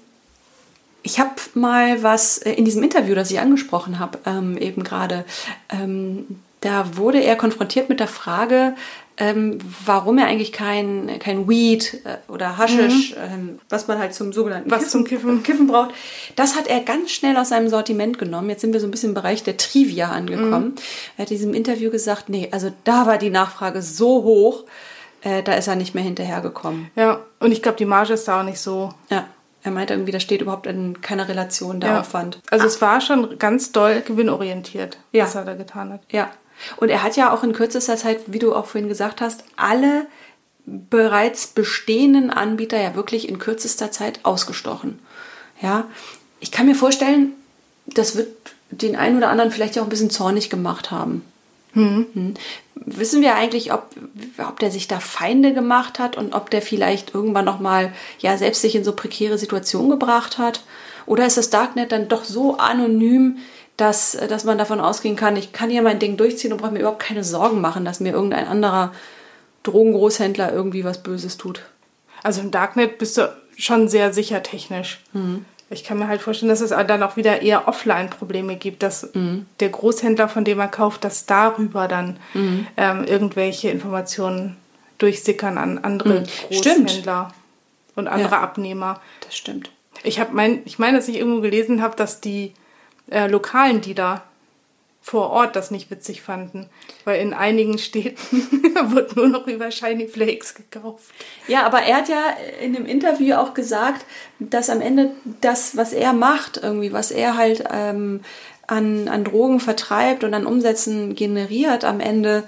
[1.04, 5.26] ich habe mal was äh, in diesem Interview, das ich angesprochen habe, ähm, eben gerade,
[5.70, 8.76] ähm, da wurde er konfrontiert mit der Frage,
[9.20, 13.34] ähm, warum er eigentlich kein, kein Weed äh, oder Haschisch, mhm.
[13.34, 15.44] ähm, was man halt zum sogenannten was Kiffen, zum Kiffen.
[15.44, 15.92] Kiffen braucht,
[16.36, 18.50] das hat er ganz schnell aus seinem Sortiment genommen.
[18.50, 20.70] Jetzt sind wir so ein bisschen im Bereich der Trivia angekommen.
[20.70, 20.76] Mhm.
[21.18, 24.66] Er hat in diesem Interview gesagt, nee, also da war die Nachfrage so hoch,
[25.22, 26.92] äh, da ist er nicht mehr hinterhergekommen.
[26.96, 28.94] Ja, und ich glaube, die Marge ist da auch nicht so.
[29.10, 29.26] Ja.
[29.64, 32.00] Er meinte irgendwie, da steht überhaupt in keiner Relation der ja.
[32.02, 32.40] Aufwand.
[32.52, 32.68] Also ah.
[32.68, 35.26] es war schon ganz doll gewinnorientiert, ja.
[35.26, 36.02] was er da getan hat.
[36.12, 36.30] Ja.
[36.78, 40.08] Und er hat ja auch in kürzester Zeit, wie du auch vorhin gesagt hast, alle
[40.66, 45.00] bereits bestehenden Anbieter ja wirklich in kürzester Zeit ausgestochen.
[45.62, 45.86] Ja.
[46.40, 47.34] Ich kann mir vorstellen,
[47.86, 48.28] das wird
[48.70, 51.24] den einen oder anderen vielleicht auch ein bisschen zornig gemacht haben.
[51.74, 52.34] Hm.
[52.76, 53.90] Wissen wir eigentlich, ob,
[54.40, 58.62] ob der sich da Feinde gemacht hat und ob der vielleicht irgendwann nochmal ja, selbst
[58.62, 60.64] sich in so prekäre Situationen gebracht hat?
[61.06, 63.38] Oder ist das Darknet dann doch so anonym,
[63.78, 66.80] dass, dass man davon ausgehen kann, ich kann hier mein Ding durchziehen und brauche mir
[66.80, 68.92] überhaupt keine Sorgen machen, dass mir irgendein anderer
[69.64, 71.62] Drogengroßhändler irgendwie was Böses tut?
[72.24, 75.02] Also im Darknet bist du schon sehr sicher technisch.
[75.14, 75.46] Mhm.
[75.70, 79.46] Ich kann mir halt vorstellen, dass es dann auch wieder eher Offline-Probleme gibt, dass mhm.
[79.60, 82.68] der Großhändler, von dem er kauft, dass darüber dann mhm.
[82.78, 84.56] ähm, irgendwelche Informationen
[84.98, 86.26] durchsickern an andere mhm.
[86.48, 87.98] Großhändler stimmt.
[87.98, 88.42] und andere ja.
[88.42, 89.02] Abnehmer.
[89.22, 89.70] Das stimmt.
[90.04, 92.54] Ich mein, ich meine, dass ich irgendwo gelesen habe, dass die
[93.10, 94.24] äh, lokalen Dealer
[95.08, 96.68] vor Ort das nicht witzig fanden,
[97.06, 98.44] weil in einigen Städten
[98.94, 101.06] wird nur noch über Shiny Flakes gekauft.
[101.48, 102.24] Ja, aber er hat ja
[102.62, 104.06] in dem Interview auch gesagt,
[104.40, 108.20] dass am Ende das, was er macht, irgendwie, was er halt ähm,
[108.68, 112.44] an, an Drogen vertreibt und an Umsätzen generiert, am Ende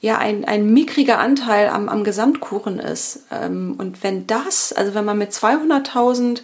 [0.00, 3.24] ja ein, ein mickriger Anteil am, am Gesamtkuchen ist.
[3.30, 6.40] Ähm, und wenn das, also wenn man mit 200.000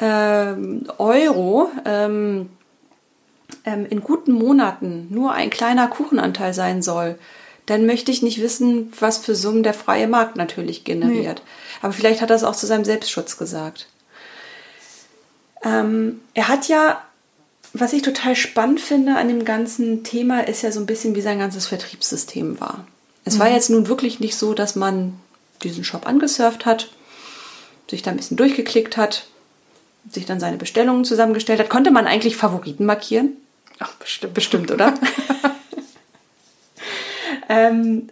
[0.00, 2.48] ähm, Euro ähm,
[3.64, 7.18] ähm, in guten Monaten nur ein kleiner Kuchenanteil sein soll,
[7.66, 11.42] dann möchte ich nicht wissen, was für Summen der freie Markt natürlich generiert.
[11.44, 11.78] Nee.
[11.82, 13.88] Aber vielleicht hat er es auch zu seinem Selbstschutz gesagt.
[15.62, 17.02] Ähm, er hat ja,
[17.74, 21.20] was ich total spannend finde an dem ganzen Thema, ist ja so ein bisschen, wie
[21.20, 22.86] sein ganzes Vertriebssystem war.
[23.24, 23.40] Es mhm.
[23.40, 25.18] war jetzt nun wirklich nicht so, dass man
[25.62, 26.88] diesen Shop angesurft hat,
[27.90, 29.26] sich da ein bisschen durchgeklickt hat,
[30.10, 31.68] sich dann seine Bestellungen zusammengestellt hat.
[31.68, 33.36] Konnte man eigentlich Favoriten markieren?
[33.78, 34.94] Ach, bestimmt, bestimmt oder?
[37.48, 38.08] ähm,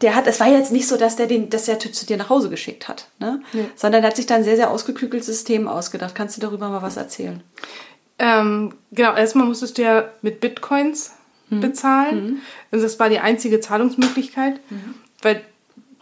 [0.00, 2.30] der hat, es war jetzt nicht so, dass der den, dass der zu dir nach
[2.30, 3.42] Hause geschickt hat, ne?
[3.52, 3.66] Nee.
[3.76, 6.14] Sondern er hat sich dann ein sehr, sehr ausgeklügeltes System ausgedacht.
[6.14, 7.42] Kannst du darüber mal was erzählen?
[8.18, 11.12] Ähm, genau, erstmal musstest du ja mit Bitcoins
[11.50, 11.60] mhm.
[11.60, 12.24] bezahlen.
[12.24, 12.38] Mhm.
[12.70, 14.94] Also das war die einzige Zahlungsmöglichkeit, mhm.
[15.20, 15.42] weil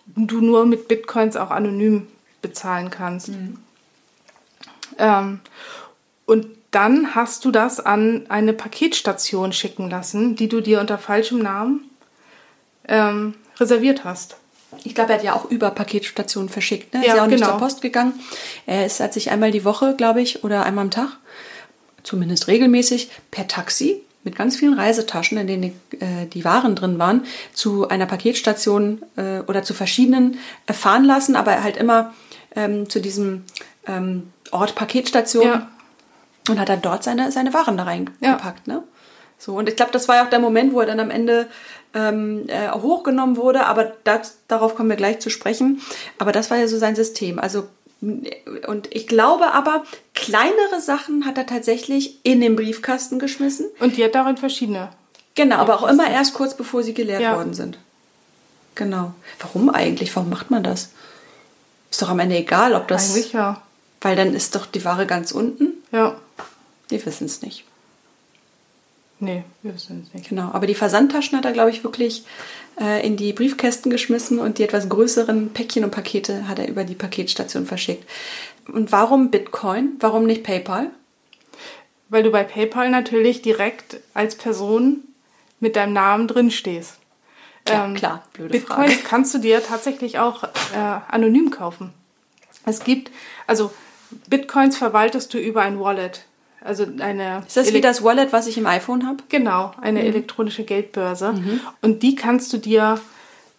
[0.06, 2.06] du nur mit Bitcoins auch anonym
[2.40, 3.28] bezahlen kannst.
[3.28, 3.58] Mhm.
[4.98, 5.40] Ähm,
[6.26, 11.38] und dann hast du das an eine Paketstation schicken lassen, die du dir unter falschem
[11.38, 11.88] Namen
[12.86, 14.36] ähm, reserviert hast.
[14.84, 16.92] Ich glaube, er hat ja auch über Paketstationen verschickt.
[16.92, 17.00] Ne?
[17.00, 17.38] Er ja, ist ja auch genau.
[17.38, 18.12] nicht zur Post gegangen.
[18.66, 21.16] Er ist, hat sich einmal die Woche, glaube ich, oder einmal am Tag,
[22.02, 26.98] zumindest regelmäßig, per Taxi mit ganz vielen Reisetaschen, in denen die, äh, die Waren drin
[26.98, 32.12] waren, zu einer Paketstation äh, oder zu verschiedenen äh, fahren lassen, aber halt immer
[32.54, 33.44] ähm, zu diesem
[33.86, 35.44] ähm, Ort Paketstation.
[35.44, 35.68] Ja
[36.48, 38.66] und hat dann dort seine, seine Waren da reingepackt.
[38.66, 38.74] Ja.
[38.74, 38.82] Ne?
[39.38, 41.48] So, und ich glaube, das war ja auch der Moment, wo er dann am Ende
[41.94, 45.80] ähm, äh, hochgenommen wurde, aber das, darauf kommen wir gleich zu sprechen.
[46.18, 47.38] Aber das war ja so sein System.
[47.38, 47.68] Also,
[48.00, 49.84] und ich glaube aber,
[50.14, 53.66] kleinere Sachen hat er tatsächlich in den Briefkasten geschmissen.
[53.80, 54.90] Und die hat darin verschiedene.
[55.34, 57.36] Genau, aber auch immer erst kurz bevor sie geleert ja.
[57.36, 57.78] worden sind.
[58.74, 59.12] Genau.
[59.40, 60.14] Warum eigentlich?
[60.14, 60.90] Warum macht man das?
[61.90, 63.14] Ist doch am Ende egal, ob das.
[63.14, 63.62] Eigentlich ja.
[64.00, 65.72] Weil dann ist doch die Ware ganz unten.
[65.92, 66.16] Ja.
[66.88, 67.64] Wir wissen es nicht.
[69.20, 70.28] Nee, wir wissen es nicht.
[70.28, 70.50] Genau.
[70.52, 72.24] Aber die Versandtaschen hat er, glaube ich, wirklich
[72.80, 76.84] äh, in die Briefkästen geschmissen und die etwas größeren Päckchen und Pakete hat er über
[76.84, 78.08] die Paketstation verschickt.
[78.72, 79.96] Und warum Bitcoin?
[79.98, 80.90] Warum nicht PayPal?
[82.08, 85.00] Weil du bei PayPal natürlich direkt als Person
[85.58, 86.94] mit deinem Namen drin stehst.
[87.68, 89.06] Ja, klar, blöde Bitcoins Frage.
[89.06, 90.48] kannst du dir tatsächlich auch äh,
[91.08, 91.92] anonym kaufen.
[92.64, 93.10] Es gibt,
[93.46, 93.72] also
[94.28, 96.24] Bitcoins verwaltest du über ein Wallet.
[96.60, 97.44] Also eine.
[97.46, 99.22] Ist das wie Elek- das Wallet, was ich im iPhone habe?
[99.28, 101.34] Genau, eine elektronische Geldbörse.
[101.82, 103.00] Und die kannst du dir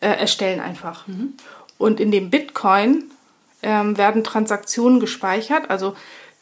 [0.02, 1.06] äh, erstellen einfach.
[1.78, 3.06] Und in dem Bitcoin
[3.64, 5.70] ähm, werden Transaktionen gespeichert.
[5.70, 5.96] Also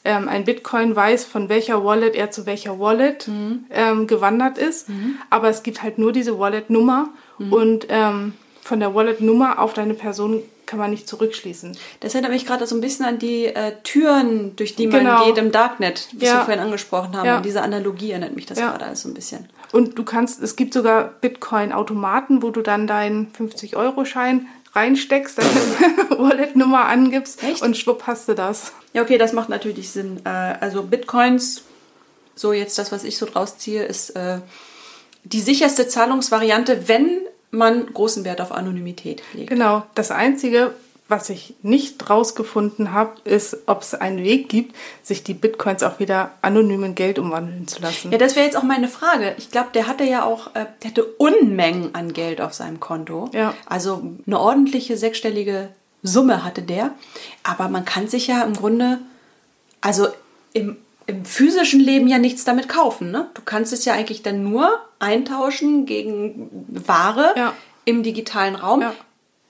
[0.03, 3.27] ähm, ein Bitcoin weiß, von welcher Wallet er zu welcher Wallet
[3.69, 4.87] ähm, gewandert ist.
[5.29, 7.09] Aber es gibt halt nur diese Wallet-Nummer.
[7.51, 11.75] Und ähm, von der Wallet-Nummer auf deine Person kann man nicht zurückschließen.
[12.01, 15.25] Das erinnert mich gerade so ein bisschen an die äh, Türen, durch die man Genau.
[15.25, 16.33] geht im Darknet, wie Ja.
[16.35, 17.25] wir vorhin angesprochen haben.
[17.25, 17.37] Ja.
[17.37, 18.69] Und diese Analogie erinnert mich das Ja.
[18.71, 19.49] gerade alles so ein bisschen.
[19.71, 25.49] Und du kannst, es gibt sogar Bitcoin-Automaten, wo du dann deinen 50-Euro-Schein reinsteckst, deine
[26.21, 27.61] Wallet-Nummer angibst Echt?
[27.63, 28.73] und schwupp hast du das.
[28.93, 30.19] Ja, okay, das macht natürlich Sinn.
[30.23, 31.63] Äh, also Bitcoins,
[32.35, 34.39] so jetzt das, was ich so draus ziehe, ist äh,
[35.23, 37.09] die sicherste Zahlungsvariante, wenn
[37.51, 39.49] man großen Wert auf Anonymität legt.
[39.49, 39.83] Genau.
[39.95, 40.73] Das Einzige,
[41.07, 45.99] was ich nicht rausgefunden habe, ist, ob es einen Weg gibt, sich die Bitcoins auch
[45.99, 48.11] wieder anonym in Geld umwandeln zu lassen.
[48.11, 49.33] Ja, das wäre jetzt auch meine Frage.
[49.37, 53.29] Ich glaube, der hatte ja auch, äh, der hatte Unmengen an Geld auf seinem Konto.
[53.33, 53.53] Ja.
[53.65, 55.69] Also eine ordentliche sechsstellige
[56.03, 56.91] Summe hatte der.
[57.43, 58.99] Aber man kann sich ja im Grunde,
[59.81, 60.07] also
[60.53, 63.11] im, im physischen Leben ja nichts damit kaufen.
[63.11, 63.29] Ne?
[63.33, 67.53] Du kannst es ja eigentlich dann nur eintauschen gegen Ware Ja.
[67.85, 68.93] im digitalen Raum, Ja.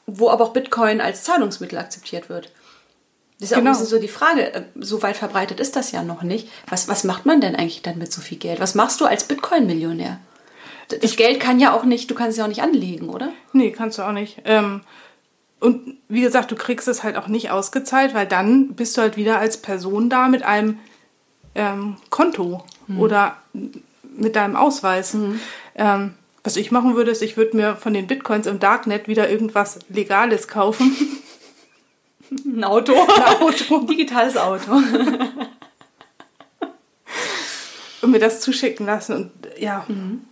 [0.05, 2.51] wo aber auch Bitcoin als Zahlungsmittel akzeptiert wird.
[3.39, 3.71] Das ist Genau.
[3.71, 6.47] auch ein bisschen so die Frage, äh, so weit verbreitet ist das ja noch nicht.
[6.69, 8.59] Was, was macht man denn eigentlich dann mit so viel Geld?
[8.59, 10.19] Was machst du als Bitcoin-Millionär?
[11.01, 13.29] Das Geld kann ja auch nicht, du kannst es ja auch nicht anlegen, oder?
[13.51, 14.41] Nee, kannst du auch nicht.
[14.45, 14.81] Ähm,
[15.59, 19.17] und wie gesagt, du kriegst es halt auch nicht ausgezahlt, weil dann bist du halt
[19.17, 20.79] wieder als Person da mit einem
[21.57, 22.63] ähm, Konto
[22.97, 23.35] oder
[24.17, 25.17] mit deinem Ausweis.
[25.75, 29.29] Ähm, was ich machen würde, ist, ich würde mir von den Bitcoins im Darknet wieder
[29.29, 30.95] irgendwas Legales kaufen.
[32.45, 32.93] Ein Auto.
[32.93, 33.79] Ein Auto.
[33.89, 34.71] Digitales Auto.
[38.01, 39.15] und mir das zuschicken lassen.
[39.15, 39.85] Und ja,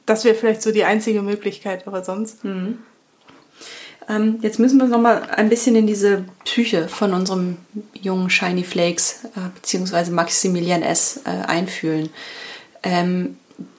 [0.06, 2.44] das wäre vielleicht so die einzige Möglichkeit, aber sonst.
[4.08, 7.58] Ähm, jetzt müssen wir noch mal ein bisschen in diese Psyche von unserem
[7.94, 11.22] jungen Shiny Flakes äh, beziehungsweise Maximilian S.
[11.26, 12.10] Äh, einfühlen.
[12.84, 13.38] Ähm,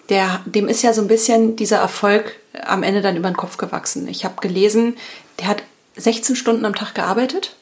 [0.09, 3.57] der, dem ist ja so ein bisschen dieser Erfolg am Ende dann über den Kopf
[3.57, 4.09] gewachsen.
[4.09, 4.97] Ich habe gelesen,
[5.39, 5.63] der hat
[5.97, 7.57] 16 Stunden am Tag gearbeitet,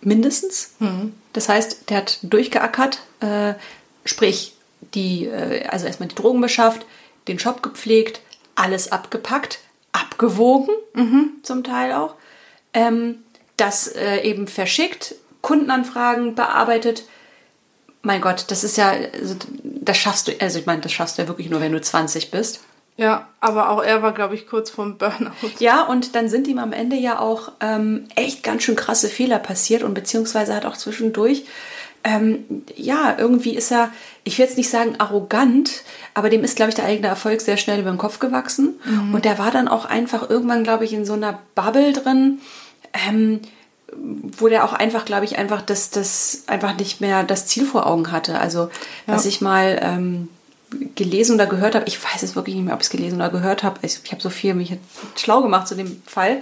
[0.00, 0.74] mindestens.
[1.32, 3.54] Das heißt, der hat durchgeackert, äh,
[4.04, 4.54] sprich,
[4.94, 6.84] die, äh, also erstmal die Drogen beschafft,
[7.28, 8.20] den Shop gepflegt,
[8.54, 9.60] alles abgepackt,
[9.92, 10.74] abgewogen,
[11.42, 12.14] zum Teil auch,
[12.74, 13.22] ähm,
[13.56, 17.04] das äh, eben verschickt, Kundenanfragen bearbeitet.
[18.02, 21.22] Mein Gott, das ist ja, also, das schaffst du, also ich meine, das schaffst du
[21.22, 22.60] ja wirklich nur, wenn du 20 bist.
[22.96, 25.32] Ja, aber auch er war, glaube ich, kurz vorm Burnout.
[25.58, 29.38] Ja, und dann sind ihm am Ende ja auch ähm, echt ganz schön krasse Fehler
[29.38, 31.44] passiert und beziehungsweise hat auch zwischendurch,
[32.02, 33.90] ähm, ja, irgendwie ist er,
[34.24, 35.82] ich will jetzt nicht sagen arrogant,
[36.14, 38.80] aber dem ist, glaube ich, der eigene Erfolg sehr schnell über den Kopf gewachsen.
[39.14, 42.40] Und der war dann auch einfach irgendwann, glaube ich, in so einer Bubble drin,
[43.06, 43.40] ähm,
[43.92, 47.86] wo der auch einfach, glaube ich, einfach das, das einfach nicht mehr das Ziel vor
[47.86, 48.38] Augen hatte.
[48.38, 48.70] Also,
[49.06, 50.28] was ich mal ähm,
[50.94, 53.30] gelesen oder gehört habe, ich weiß es wirklich nicht mehr, ob ich es gelesen oder
[53.30, 53.78] gehört habe.
[53.82, 54.76] Ich, ich habe so viel mich
[55.16, 56.40] schlau gemacht zu dem Fall.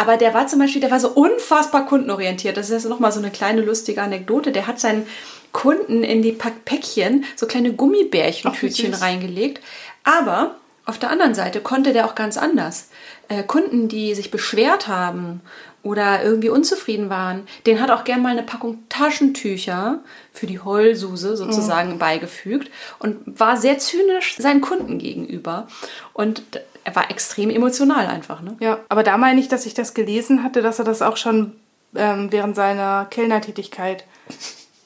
[0.00, 2.56] Aber der war zum Beispiel, der war so unfassbar kundenorientiert.
[2.56, 4.50] Das ist nochmal so eine kleine lustige Anekdote.
[4.50, 5.06] Der hat seinen
[5.52, 9.60] Kunden in die Päckchen so kleine Gummibärchentütchen Ach, reingelegt.
[10.02, 10.54] Aber
[10.86, 12.88] auf der anderen Seite konnte der auch ganz anders.
[13.28, 15.42] Äh, Kunden, die sich beschwert haben
[15.82, 20.00] oder irgendwie unzufrieden waren, den hat auch gern mal eine Packung Taschentücher
[20.32, 25.68] für die Heulsuse sozusagen beigefügt und war sehr zynisch seinen Kunden gegenüber.
[26.12, 26.42] Und
[26.84, 28.42] er war extrem emotional einfach.
[28.42, 28.56] Ne?
[28.60, 31.52] Ja, aber da meine ich, dass ich das gelesen hatte, dass er das auch schon
[31.94, 34.04] ähm, während seiner Kellnertätigkeit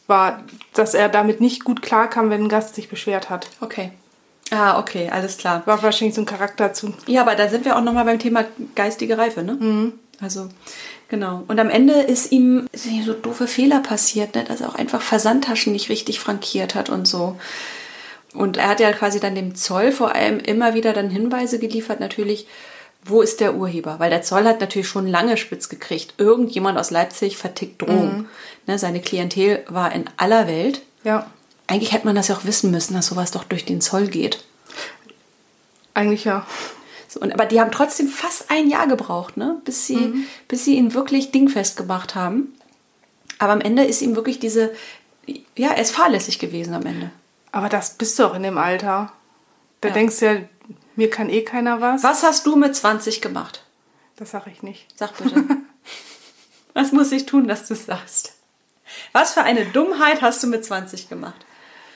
[0.06, 3.48] war, dass er damit nicht gut klarkam, wenn ein Gast sich beschwert hat.
[3.60, 3.90] Okay.
[4.50, 5.62] Ah, okay, alles klar.
[5.66, 6.94] War wahrscheinlich so ein Charakter zu.
[7.06, 9.92] Ja, aber da sind wir auch nochmal beim Thema geistige Reife, ne?
[10.20, 10.48] Also,
[11.08, 11.42] genau.
[11.48, 14.44] Und am Ende ist ihm so doofe Fehler passiert, ne?
[14.44, 17.36] dass er auch einfach Versandtaschen nicht richtig frankiert hat und so.
[18.32, 22.00] Und er hat ja quasi dann dem Zoll vor allem immer wieder dann Hinweise geliefert,
[22.00, 22.46] natürlich,
[23.04, 23.98] wo ist der Urheber?
[23.98, 26.14] Weil der Zoll hat natürlich schon lange spitz gekriegt.
[26.18, 28.18] Irgendjemand aus Leipzig vertickt Drogen.
[28.18, 28.28] Mhm.
[28.66, 30.82] Ne, seine Klientel war in aller Welt.
[31.04, 31.30] Ja.
[31.66, 34.42] Eigentlich hätte man das ja auch wissen müssen, dass sowas doch durch den Zoll geht.
[35.92, 36.46] Eigentlich ja.
[37.16, 39.60] Und, aber die haben trotzdem fast ein Jahr gebraucht, ne?
[39.64, 40.26] bis, sie, mhm.
[40.48, 42.54] bis sie ihn wirklich dingfest gemacht haben.
[43.38, 44.72] Aber am Ende ist ihm wirklich diese,
[45.56, 47.10] ja, er ist fahrlässig gewesen am Ende.
[47.52, 49.12] Aber das bist du auch in dem Alter.
[49.80, 49.94] Da ja.
[49.94, 50.40] denkst du ja,
[50.96, 52.02] mir kann eh keiner was.
[52.02, 53.64] Was hast du mit 20 gemacht?
[54.16, 54.86] Das sag ich nicht.
[54.96, 55.44] Sag bitte.
[56.74, 58.34] was muss ich tun, dass du es sagst?
[59.12, 61.46] Was für eine Dummheit hast du mit 20 gemacht?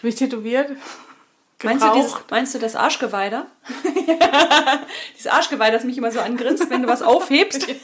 [0.03, 0.71] Mich tätowiert?
[1.65, 3.47] Meinst du, dieses, meinst du das Arschgeweih da?
[5.15, 7.67] dieses Arschgeweih, das mich immer so angrinst, wenn du was aufhebst?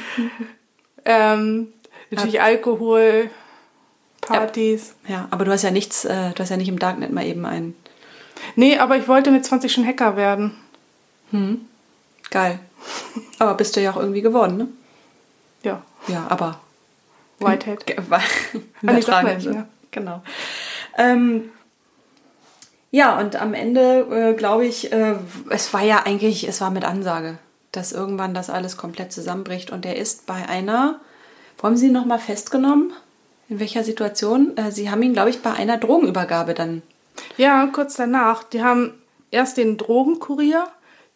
[1.04, 1.72] ähm,
[2.10, 2.42] natürlich ja.
[2.42, 3.30] Alkohol,
[4.20, 4.94] Partys.
[5.06, 5.14] Ja.
[5.14, 7.44] ja, aber du hast ja nichts, äh, du hast ja nicht im Darknet mal eben
[7.46, 7.76] einen.
[8.56, 10.56] Nee, aber ich wollte mit 20 schon Hacker werden.
[11.30, 11.66] Hm.
[12.30, 12.58] Geil.
[13.38, 14.68] Aber bist du ja auch irgendwie geworden, ne?
[15.62, 15.82] Ja.
[16.08, 16.60] Ja, aber.
[17.38, 17.84] Whitehead.
[18.10, 19.66] An die Sache, ja.
[19.92, 20.22] Genau.
[20.98, 21.50] Ähm,
[22.90, 25.14] ja, und am Ende äh, glaube ich, äh,
[25.48, 27.38] es war ja eigentlich, es war mit Ansage,
[27.70, 29.70] dass irgendwann das alles komplett zusammenbricht.
[29.70, 31.00] Und er ist bei einer,
[31.58, 32.92] wo haben Sie ihn nochmal festgenommen?
[33.48, 34.56] In welcher Situation?
[34.56, 36.82] Äh, Sie haben ihn, glaube ich, bei einer Drogenübergabe dann.
[37.36, 38.42] Ja, kurz danach.
[38.42, 38.94] Die haben
[39.30, 40.66] erst den Drogenkurier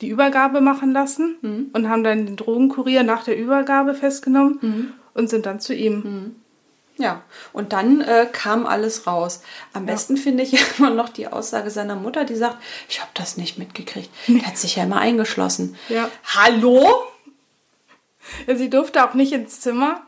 [0.00, 1.70] die Übergabe machen lassen mhm.
[1.72, 4.92] und haben dann den Drogenkurier nach der Übergabe festgenommen mhm.
[5.14, 5.94] und sind dann zu ihm.
[5.94, 6.36] Mhm.
[6.98, 7.22] Ja,
[7.52, 9.42] und dann äh, kam alles raus.
[9.72, 9.92] Am ja.
[9.92, 12.56] besten finde ich immer noch die Aussage seiner Mutter, die sagt,
[12.88, 14.10] ich habe das nicht mitgekriegt.
[14.26, 14.40] Nee.
[14.40, 15.76] Er hat sich ja immer eingeschlossen.
[15.88, 16.10] Ja.
[16.24, 17.04] Hallo?
[18.46, 20.02] Ja, sie durfte auch nicht ins Zimmer.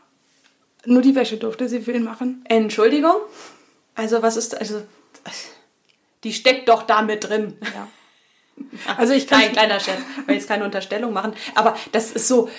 [0.85, 2.43] Nur die Wäsche durfte sie für ihn machen.
[2.45, 3.15] Entschuldigung?
[3.95, 4.81] Also was ist, also
[6.23, 7.57] die steckt doch da mit drin.
[7.61, 7.87] Ja.
[8.97, 9.41] Also ich kann...
[9.41, 11.33] Ein kleiner Chef, weil jetzt keine Unterstellung machen.
[11.55, 12.49] Aber das ist so,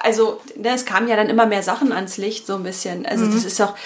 [0.00, 3.06] also ne, es kamen ja dann immer mehr Sachen ans Licht, so ein bisschen.
[3.06, 3.34] Also mhm.
[3.34, 3.76] das ist doch,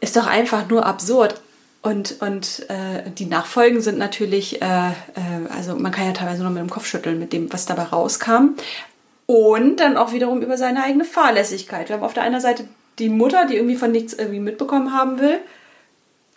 [0.00, 1.40] ist doch einfach nur absurd.
[1.82, 4.92] Und, und äh, die Nachfolgen sind natürlich, äh, äh,
[5.52, 8.50] also man kann ja teilweise nur mit dem Kopf schütteln mit dem, was dabei rauskam.
[9.26, 11.88] Und dann auch wiederum über seine eigene Fahrlässigkeit.
[11.88, 12.68] Wir haben auf der einen Seite
[12.98, 15.40] die Mutter, die irgendwie von nichts irgendwie mitbekommen haben will.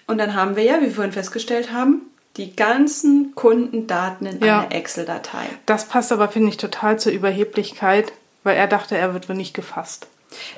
[0.07, 2.01] Und dann haben wir ja, wie wir vorhin festgestellt haben,
[2.38, 4.61] die ganzen Kundendaten in ja.
[4.61, 5.45] einer Excel-Datei.
[5.65, 8.11] Das passt aber, finde ich, total zur Überheblichkeit,
[8.43, 10.07] weil er dachte, er wird wohl nicht gefasst.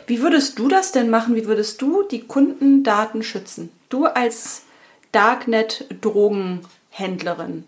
[0.07, 1.35] Wie würdest du das denn machen?
[1.35, 3.71] Wie würdest du die Kundendaten schützen?
[3.89, 4.63] Du als
[5.11, 7.63] Darknet-Drogenhändlerin.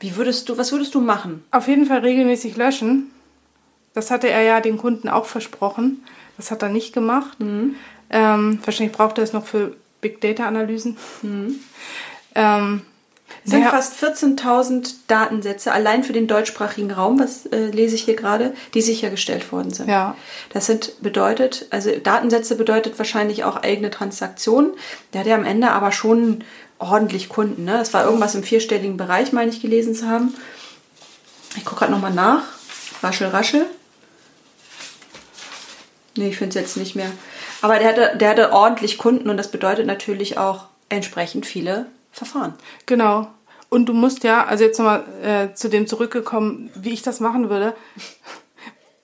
[0.00, 1.44] Wie würdest du, was würdest du machen?
[1.50, 3.10] Auf jeden Fall regelmäßig löschen.
[3.94, 6.04] Das hatte er ja den Kunden auch versprochen.
[6.36, 7.40] Das hat er nicht gemacht.
[7.40, 7.76] Mhm.
[8.10, 10.96] Ähm, wahrscheinlich braucht er es noch für Big Data Analysen.
[11.22, 11.56] Mhm.
[12.34, 12.82] Ähm,
[13.44, 13.70] es sind ja.
[13.70, 18.82] fast 14.000 Datensätze allein für den deutschsprachigen Raum, was äh, lese ich hier gerade, die
[18.82, 19.88] sichergestellt worden sind.
[19.88, 20.16] Ja.
[20.52, 24.72] Das sind bedeutet, also Datensätze bedeutet wahrscheinlich auch eigene Transaktionen.
[25.12, 26.42] Der hat ja am Ende aber schon
[26.78, 27.64] ordentlich Kunden.
[27.64, 27.72] Ne?
[27.72, 30.34] Das war irgendwas im vierstelligen Bereich, meine ich, gelesen zu haben.
[31.56, 32.42] Ich gucke gerade nochmal nach.
[33.02, 33.66] Raschel, raschel.
[36.16, 37.10] Nee, ich finde es jetzt nicht mehr.
[37.62, 41.86] Aber der hatte, der hatte ordentlich Kunden und das bedeutet natürlich auch entsprechend viele
[42.16, 42.54] Verfahren.
[42.86, 43.28] Genau.
[43.68, 47.50] Und du musst ja, also jetzt nochmal äh, zu dem zurückgekommen, wie ich das machen
[47.50, 47.74] würde.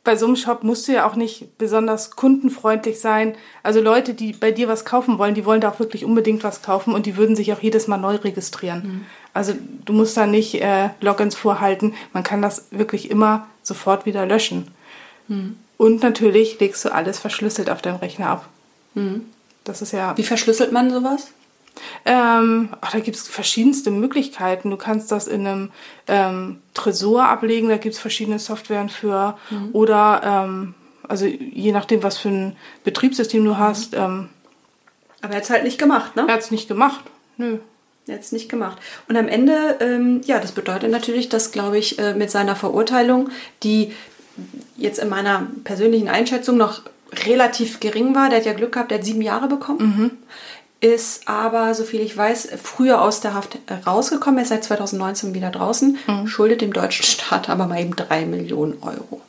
[0.05, 3.35] bei so einem Shop musst du ja auch nicht besonders kundenfreundlich sein.
[3.63, 6.63] Also Leute, die bei dir was kaufen wollen, die wollen da auch wirklich unbedingt was
[6.63, 8.83] kaufen und die würden sich auch jedes Mal neu registrieren.
[8.83, 9.07] Mhm.
[9.35, 9.53] Also
[9.85, 11.95] du musst da nicht äh, Logins vorhalten.
[12.15, 14.69] Man kann das wirklich immer sofort wieder löschen.
[15.29, 15.57] Mhm.
[15.77, 18.49] Und natürlich legst du alles verschlüsselt auf deinem Rechner ab.
[18.95, 19.27] Mhm.
[19.65, 20.17] Das ist ja.
[20.17, 21.29] Wie verschlüsselt man sowas?
[22.05, 24.71] Ähm, ach, da gibt es verschiedenste Möglichkeiten.
[24.71, 25.71] Du kannst das in einem
[26.09, 29.37] ähm, Tresor ablegen, da gibt es verschiedene Softwaren für.
[29.51, 29.71] Mhm.
[29.73, 30.75] Oder, ähm,
[31.09, 33.93] also je nachdem, was für ein Betriebssystem du hast.
[33.93, 34.29] Mhm.
[35.21, 36.25] Aber er hat es halt nicht gemacht, ne?
[36.27, 37.05] Er hat es nicht gemacht,
[37.37, 37.59] nö.
[38.09, 38.79] Er hat es nicht gemacht.
[39.09, 43.31] Und am Ende, ähm, ja, das bedeutet natürlich, dass, glaube ich, äh, mit seiner Verurteilung,
[43.63, 43.93] die
[44.77, 46.83] jetzt in meiner persönlichen Einschätzung noch
[47.27, 49.79] relativ gering war, der hat ja Glück gehabt, der hat sieben Jahre bekommen.
[49.79, 50.11] Mhm
[50.83, 53.57] ist aber, soviel ich weiß, früher aus der Haft
[53.87, 54.39] rausgekommen.
[54.39, 56.27] Er ist seit 2019 wieder draußen, mhm.
[56.27, 59.23] schuldet dem deutschen Staat aber mal eben drei Millionen Euro.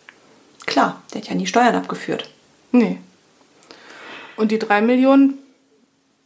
[0.65, 2.29] Klar, der hat ja nie Steuern abgeführt.
[2.71, 2.97] Nee.
[4.35, 5.37] Und die drei Millionen,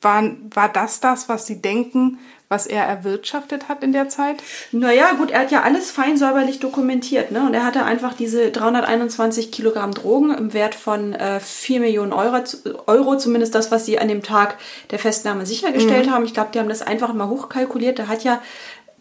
[0.01, 2.19] waren, war das das, was Sie denken,
[2.49, 4.37] was er erwirtschaftet hat in der Zeit?
[4.71, 7.31] Naja, gut, er hat ja alles fein säuberlich dokumentiert.
[7.31, 7.41] Ne?
[7.41, 12.41] Und er hatte einfach diese 321 Kilogramm Drogen im Wert von äh, 4 Millionen Euro,
[12.85, 14.57] Euro, zumindest das, was sie an dem Tag
[14.91, 16.11] der Festnahme sichergestellt mhm.
[16.11, 16.25] haben.
[16.25, 17.99] Ich glaube, die haben das einfach mal hochkalkuliert.
[17.99, 18.41] Er hat ja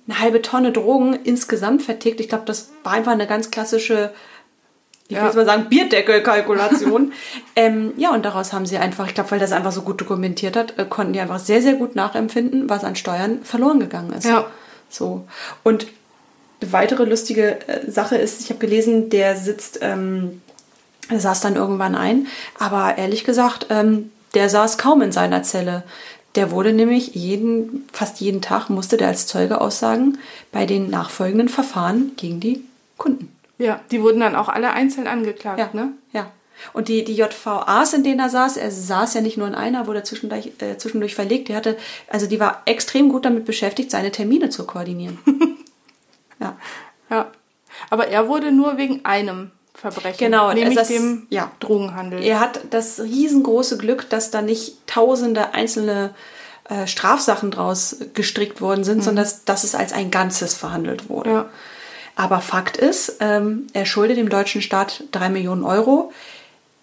[0.09, 2.21] eine halbe Tonne Drogen insgesamt vertickt.
[2.21, 4.13] Ich glaube, das war einfach eine ganz klassische,
[5.09, 5.21] ich Ja.
[5.21, 7.13] will jetzt mal sagen, Bierdeckelkalkulation.
[7.57, 10.57] ähm, ja, und daraus haben sie einfach, ich glaube, weil das einfach so gut dokumentiert
[10.57, 14.25] hat, äh, konnten die einfach sehr, sehr gut nachempfinden, was an Steuern verloren gegangen ist.
[14.27, 14.47] Ja.
[14.89, 15.27] So.
[15.63, 15.87] Und
[16.61, 20.41] eine weitere lustige äh, Sache ist, ich habe gelesen, der sitzt, ähm,
[21.09, 22.27] er saß dann irgendwann ein,
[22.59, 25.85] aber ehrlich gesagt, ähm, der saß kaum in seiner Zelle.
[26.35, 30.19] Der wurde nämlich jeden, fast jeden Tag musste der als Zeuge aussagen
[30.53, 32.63] bei den nachfolgenden Verfahren gegen die
[32.99, 33.33] Kunden.
[33.59, 35.93] Ja, die wurden dann auch alle einzeln angeklagt, Ja, ne?
[36.13, 36.31] ja.
[36.73, 39.87] Und die, die JVAs, in denen er saß, er saß ja nicht nur in einer,
[39.87, 41.49] wurde zwischendurch, äh, zwischendurch verlegt.
[41.49, 41.77] Die hatte,
[42.09, 45.19] also die war extrem gut damit beschäftigt, seine Termine zu koordinieren.
[46.41, 46.57] ja.
[47.11, 47.31] Ja.
[47.91, 51.51] Aber er wurde nur wegen einem Verbrechen, Genau, nämlich das- dem ja.
[51.61, 52.23] Drogenhandel.
[52.23, 56.15] Er hat das riesengroße Glück, dass da nicht tausende einzelne
[56.71, 61.31] äh, Strafsachen draus gestrickt worden sind, sondern dass, dass es als ein Ganzes verhandelt wurde.
[61.31, 61.51] Ja.
[62.17, 66.13] Aber Fakt ist, ähm, er schuldet dem deutschen Staat drei Millionen Euro.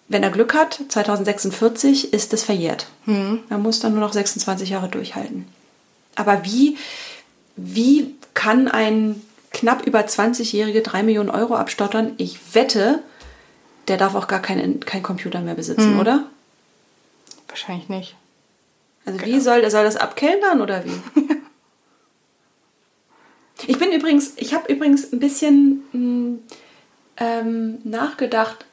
[0.08, 2.86] Wenn er Glück hat, 2046 ist es verjährt.
[3.48, 5.46] Er muss dann nur noch 26 Jahre durchhalten.
[6.14, 6.78] Aber wie,
[7.56, 9.20] wie kann ein
[9.52, 12.12] knapp über 20-Jährige drei Millionen Euro abstottern?
[12.18, 13.02] Ich wette,
[13.88, 16.24] der darf auch gar keinen kein Computer mehr besitzen, oder?
[17.48, 18.16] Wahrscheinlich nicht.
[19.06, 21.00] Also wie soll er soll das abkellnern oder wie?
[23.66, 26.38] ich bin übrigens, ich habe übrigens ein bisschen mh,
[27.16, 28.66] ähm, nachgedacht.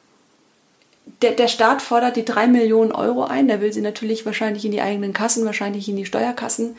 [1.20, 3.48] Der, der Staat fordert die drei Millionen Euro ein.
[3.48, 6.76] Der will sie natürlich wahrscheinlich in die eigenen Kassen, wahrscheinlich in die Steuerkassen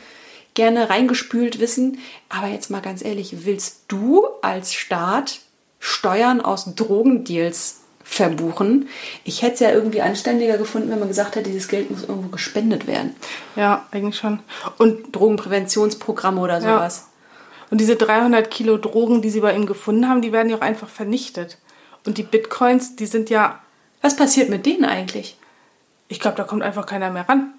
[0.53, 1.99] gerne reingespült wissen.
[2.29, 5.39] Aber jetzt mal ganz ehrlich, willst du als Staat
[5.79, 8.87] Steuern aus Drogendeals verbuchen?
[9.23, 12.29] Ich hätte es ja irgendwie anständiger gefunden, wenn man gesagt hätte, dieses Geld muss irgendwo
[12.29, 13.15] gespendet werden.
[13.55, 14.39] Ja, eigentlich schon.
[14.77, 17.07] Und, Drogenpräventionsprogramme oder sowas.
[17.73, 20.61] Und diese 300 Kilo Drogen, die sie bei ihm gefunden haben, die werden ja auch
[20.61, 21.57] einfach vernichtet.
[22.05, 23.59] Und die Bitcoins, die sind ja,
[24.03, 25.37] Was passiert mit denen eigentlich?
[26.07, 27.51] ich glaube, da kommt einfach keiner mehr ran.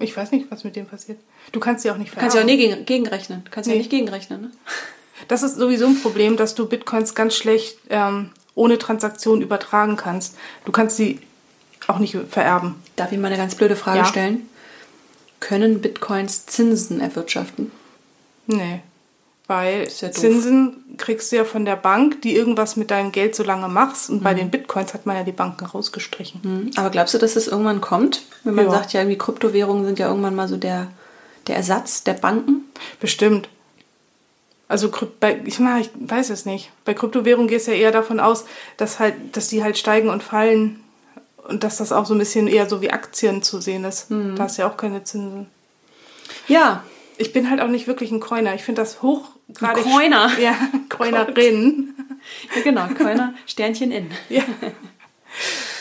[0.00, 1.20] Ich weiß nicht, was mit dem passiert.
[1.52, 2.60] Du kannst sie auch nicht Du kannst ja auch vererben.
[2.68, 3.44] nie gegen, gegenrechnen.
[3.44, 3.78] Du kannst ja Nee.
[3.78, 4.40] nicht gegenrechnen.
[4.42, 4.50] Ne?
[5.28, 10.36] Das ist sowieso ein Problem, dass du Bitcoins ganz schlecht ähm, ohne Transaktion übertragen kannst.
[10.64, 11.20] Du kannst sie
[11.86, 12.74] auch nicht vererben.
[12.96, 14.04] Darf ich mal eine ganz blöde Frage Ja.
[14.04, 14.48] stellen?
[15.38, 17.70] Können Bitcoins Zinsen erwirtschaften?
[18.48, 18.80] Nee.
[19.48, 20.10] Weil ja.
[20.10, 24.10] Zinsen kriegst du ja von der Bank, die irgendwas mit deinem Geld so lange machst.
[24.10, 24.38] Und bei Mhm.
[24.38, 26.42] den Bitcoins hat man ja die Banken rausgestrichen.
[26.42, 26.70] Hm.
[26.76, 28.22] Aber glaubst du, dass das irgendwann kommt?
[28.42, 28.70] Wenn man Ja.
[28.72, 30.88] sagt, ja, irgendwie Kryptowährungen sind ja irgendwann mal so der,
[31.46, 32.64] der Ersatz der Banken?
[32.98, 33.48] Bestimmt.
[34.68, 34.90] Also
[35.20, 36.72] bei, ich, na, ich weiß es nicht.
[36.84, 38.46] Bei Kryptowährungen gehst du ja eher davon aus,
[38.78, 40.80] dass halt, dass die halt steigen und fallen
[41.46, 44.10] und dass das auch so ein bisschen eher so wie Aktien zu sehen ist.
[44.10, 44.34] Mhm.
[44.34, 45.46] Da hast du ja auch keine Zinsen.
[46.48, 46.82] Ja,
[47.18, 48.54] Ich bin halt auch nicht wirklich ein Coiner.
[48.54, 49.00] Ich finde das
[49.48, 49.84] hochgradig.
[49.84, 50.30] Coiner?
[50.38, 50.54] Ja,
[50.88, 51.94] Coinerin.
[52.54, 54.10] ja genau, Kölner Sternchen in.
[54.28, 54.42] Ja.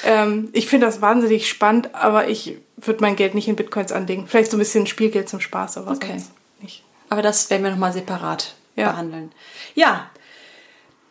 [0.04, 4.28] ähm, ich finde das wahnsinnig spannend, aber ich würde mein Geld nicht in Bitcoins anlegen.
[4.28, 6.08] Vielleicht so ein bisschen Spielgeld zum Spaß, aber Okay.
[6.10, 6.84] sonst nicht.
[7.10, 8.92] Aber das werden wir nochmal separat Ja.
[8.92, 9.32] behandeln.
[9.76, 10.10] Ja,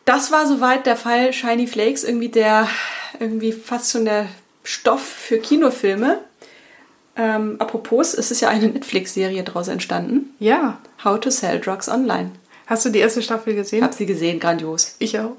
[0.05, 2.67] das war soweit der Fall Shiny Flakes, irgendwie der,
[3.19, 4.27] irgendwie fast schon der
[4.63, 6.19] Stoff für Kinofilme.
[7.17, 10.35] Ähm, apropos, es ist ja eine Netflix-Serie daraus entstanden.
[10.39, 10.77] Ja.
[11.03, 12.31] How to Sell Drugs Online.
[12.67, 13.83] Hast du die erste Staffel gesehen?
[13.83, 14.95] habe sie gesehen, grandios.
[14.99, 15.35] Ich auch.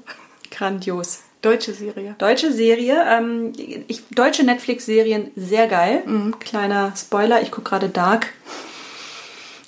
[0.51, 1.19] Grandios.
[1.41, 2.15] Deutsche Serie.
[2.17, 3.53] Deutsche Serie, ähm,
[3.87, 6.03] ich, deutsche Netflix-Serien sehr geil.
[6.39, 8.33] Kleiner Spoiler, ich gucke gerade Dark.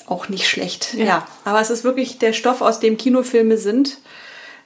[0.08, 0.96] Auch nicht schlecht.
[0.96, 1.06] Ja.
[1.06, 1.28] Ja.
[1.46, 4.00] aber es ist wirklich der Stoff, aus dem Kinofilme sind.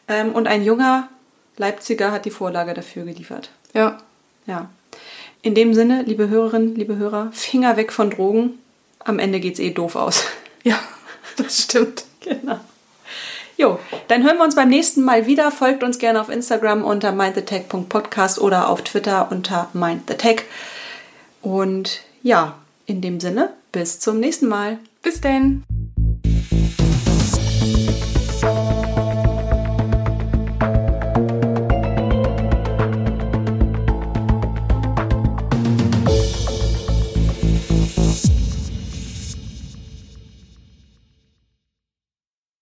[0.07, 1.09] Ähm, und ein junger
[1.57, 3.49] Leipziger hat die Vorlage dafür geliefert.
[3.73, 3.97] Ja.
[4.45, 4.69] Ja.
[5.41, 8.59] In dem Sinne, liebe Hörerinnen, liebe Hörer, Finger weg von Drogen.
[8.99, 10.23] Am Ende geht's eh doof aus.
[10.63, 10.79] Ja,
[11.37, 12.05] das stimmt.
[12.23, 12.57] Genau.
[13.63, 15.49] Jo, dann hören wir uns beim nächsten Mal wieder.
[15.49, 20.41] Folgt uns gerne auf Instagram unter mindthetech.podcast oder auf Twitter unter mindthetech.
[21.41, 22.55] Und ja,
[22.87, 24.79] in dem Sinne, bis zum nächsten Mal.
[25.01, 25.63] Bis denn.